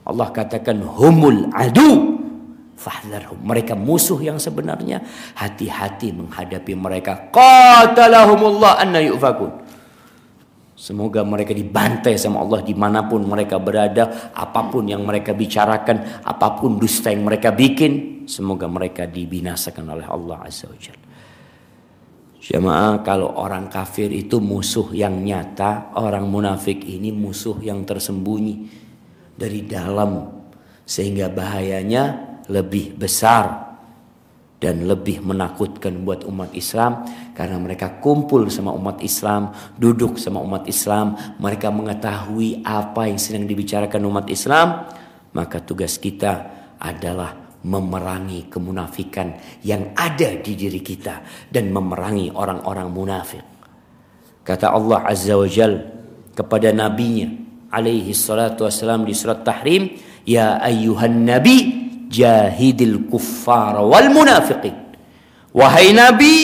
Allah 0.05 0.29
katakan 0.35 0.83
humul 0.83 1.49
adu. 1.55 2.20
Fahdharhum. 2.81 3.45
Mereka 3.45 3.77
musuh 3.77 4.17
yang 4.25 4.41
sebenarnya. 4.41 5.05
Hati-hati 5.37 6.17
menghadapi 6.17 6.73
mereka. 6.73 7.29
Qatalahumullah 7.29 8.81
anna 8.81 9.05
yufakun. 9.05 9.53
Semoga 10.81 11.21
mereka 11.21 11.53
dibantai 11.53 12.17
sama 12.17 12.41
Allah 12.41 12.65
di 12.65 12.73
mana 12.73 13.05
pun 13.05 13.21
mereka 13.29 13.61
berada. 13.61 14.33
Apa 14.33 14.73
pun 14.73 14.89
yang 14.89 15.05
mereka 15.05 15.37
bicarakan. 15.37 16.25
Apa 16.25 16.57
pun 16.57 16.81
dusta 16.81 17.13
yang 17.13 17.29
mereka 17.29 17.53
bikin. 17.53 18.25
Semoga 18.25 18.65
mereka 18.65 19.05
dibinasakan 19.05 19.85
oleh 19.85 20.09
Allah 20.09 20.41
Azza 20.41 20.73
wa. 20.73 20.81
Jemaah 22.41 23.05
kalau 23.05 23.37
orang 23.37 23.69
kafir 23.69 24.09
itu 24.09 24.41
musuh 24.41 24.89
yang 24.97 25.21
nyata. 25.21 25.93
Orang 26.01 26.33
munafik 26.33 26.81
ini 26.89 27.13
musuh 27.13 27.61
yang 27.61 27.85
tersembunyi. 27.85 28.73
Dari 29.37 29.69
dalam. 29.69 30.41
Sehingga 30.89 31.29
bahayanya 31.29 32.30
lebih 32.49 32.97
besar 32.97 33.71
dan 34.61 34.85
lebih 34.85 35.25
menakutkan 35.25 36.05
buat 36.05 36.29
umat 36.29 36.53
Islam 36.53 37.09
karena 37.33 37.57
mereka 37.57 37.97
kumpul 37.97 38.53
sama 38.53 38.77
umat 38.77 39.01
Islam, 39.01 39.57
duduk 39.81 40.21
sama 40.21 40.45
umat 40.45 40.69
Islam, 40.69 41.17
mereka 41.41 41.73
mengetahui 41.73 42.61
apa 42.61 43.09
yang 43.09 43.17
sedang 43.17 43.49
dibicarakan 43.49 44.05
umat 44.05 44.29
Islam, 44.29 44.85
maka 45.33 45.65
tugas 45.65 45.97
kita 45.97 46.33
adalah 46.77 47.41
memerangi 47.65 48.53
kemunafikan 48.53 49.37
yang 49.65 49.97
ada 49.97 50.37
di 50.41 50.53
diri 50.53 50.81
kita 50.85 51.49
dan 51.49 51.73
memerangi 51.73 52.33
orang-orang 52.33 52.89
munafik. 52.93 53.45
Kata 54.45 54.73
Allah 54.77 55.05
Azza 55.09 55.37
wa 55.37 55.49
Jal 55.49 55.77
kepada 56.37 56.73
nabinya 56.73 57.33
alaihi 57.73 58.13
salatu 58.13 58.69
wassalam 58.69 59.09
di 59.09 59.17
surat 59.17 59.41
Tahrim, 59.41 59.93
ya 60.29 60.61
ayyuhan 60.61 61.25
nabi 61.25 61.90
jahidil 62.11 63.07
kuffar 63.07 63.79
wal 63.79 64.11
munafiqin. 64.11 64.75
Wahai 65.55 65.95
Nabi, 65.95 66.35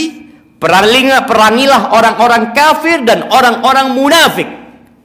perangilah, 0.63 1.27
perangilah 1.27 1.83
orang-orang 1.91 2.55
kafir 2.55 3.03
dan 3.03 3.27
orang-orang 3.29 3.93
munafik. 3.93 4.47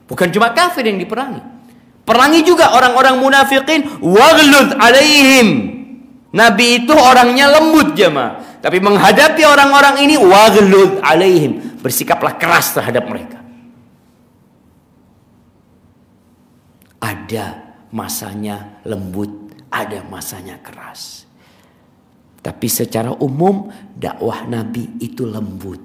Bukan 0.05 0.29
cuma 0.29 0.53
kafir 0.53 0.85
yang 0.85 1.01
diperangi. 1.01 1.41
Perangi 2.05 2.41
juga 2.41 2.73
orang-orang 2.75 3.21
munafikin. 3.21 4.01
Waghlud 4.01 4.77
alaihim. 4.77 5.47
Nabi 6.31 6.83
itu 6.83 6.93
orangnya 6.95 7.47
lembut 7.47 7.93
jemaah. 7.93 8.59
Tapi 8.61 8.77
menghadapi 8.77 9.41
orang-orang 9.45 10.05
ini 10.05 10.15
waghlud 10.17 11.01
alaihim. 11.01 11.79
Bersikaplah 11.81 12.37
keras 12.37 12.73
terhadap 12.73 13.05
mereka. 13.07 13.39
Ada 17.01 17.57
masanya 17.89 18.81
lembut 18.85 19.40
ada 19.71 20.03
masanya 20.05 20.59
keras. 20.59 21.23
Tapi 22.43 22.67
secara 22.67 23.15
umum 23.15 23.71
dakwah 23.95 24.43
Nabi 24.45 24.99
itu 24.99 25.23
lembut. 25.23 25.79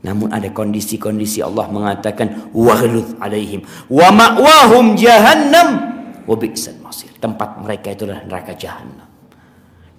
Namun 0.00 0.32
ada 0.32 0.48
kondisi-kondisi 0.48 1.44
Allah 1.44 1.68
mengatakan 1.68 2.50
waghluz 2.56 3.20
alaihim 3.20 3.60
wa 3.92 4.08
ma'wahum 4.08 4.96
jahannam 4.96 5.68
wa 6.24 6.34
bi'sal 6.34 6.80
masir. 6.80 7.12
Tempat 7.20 7.60
mereka 7.60 7.92
itulah 7.92 8.24
neraka 8.24 8.56
jahanam. 8.56 9.06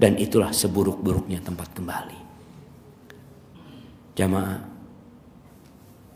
Dan 0.01 0.17
itulah 0.17 0.49
seburuk-buruknya 0.49 1.45
tempat 1.45 1.69
kembali. 1.77 2.19
Jamaah 4.17 4.57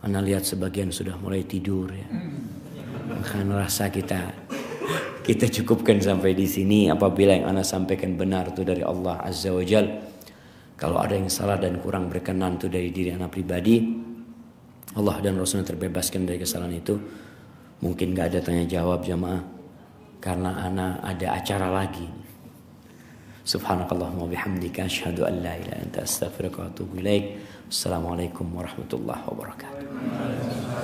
Anda 0.01 0.25
lihat 0.25 0.49
sebagian 0.49 0.89
sudah 0.89 1.13
mulai 1.21 1.45
tidur 1.45 1.93
ya. 1.93 2.09
Maka 3.05 3.45
rasa 3.45 3.93
kita 3.93 4.33
kita 5.25 5.49
cukupkan 5.49 5.97
sampai 5.97 6.37
di 6.37 6.45
sini 6.45 6.85
apabila 6.85 7.33
yang 7.33 7.49
Anda 7.49 7.65
sampaikan 7.65 8.13
benar 8.13 8.53
itu 8.53 8.61
dari 8.61 8.85
Allah 8.85 9.25
Azza 9.25 9.49
wa 9.49 9.65
Jal. 9.65 9.89
Kalau 10.77 11.01
ada 11.01 11.17
yang 11.17 11.33
salah 11.33 11.57
dan 11.57 11.81
kurang 11.81 12.13
berkenan 12.13 12.61
itu 12.61 12.69
dari 12.69 12.93
diri 12.93 13.09
anak 13.09 13.33
pribadi, 13.33 13.81
Allah 14.93 15.17
dan 15.25 15.41
Rasulnya 15.41 15.65
terbebaskan 15.65 16.29
dari 16.29 16.37
kesalahan 16.37 16.77
itu. 16.77 16.93
Mungkin 17.81 18.13
gak 18.13 18.37
ada 18.37 18.39
tanya 18.45 18.69
jawab 18.69 19.01
jamaah 19.01 19.41
karena 20.21 20.61
anak 20.61 21.01
ada 21.01 21.27
acara 21.41 21.73
lagi. 21.73 22.05
Subhanakallahumma 23.45 24.29
bihamdika 24.29 24.85
asyhadu 24.85 25.25
an 25.25 25.41
la 25.41 25.57
ilaha 25.57 25.81
anta 25.81 26.05
astaghfiruka 26.05 26.65
wa 26.65 26.67
atubu 26.69 27.01
ilaik. 27.01 27.25
Assalamualaikum 27.65 28.45
warahmatullahi 28.53 29.25
wabarakatuh. 29.25 30.74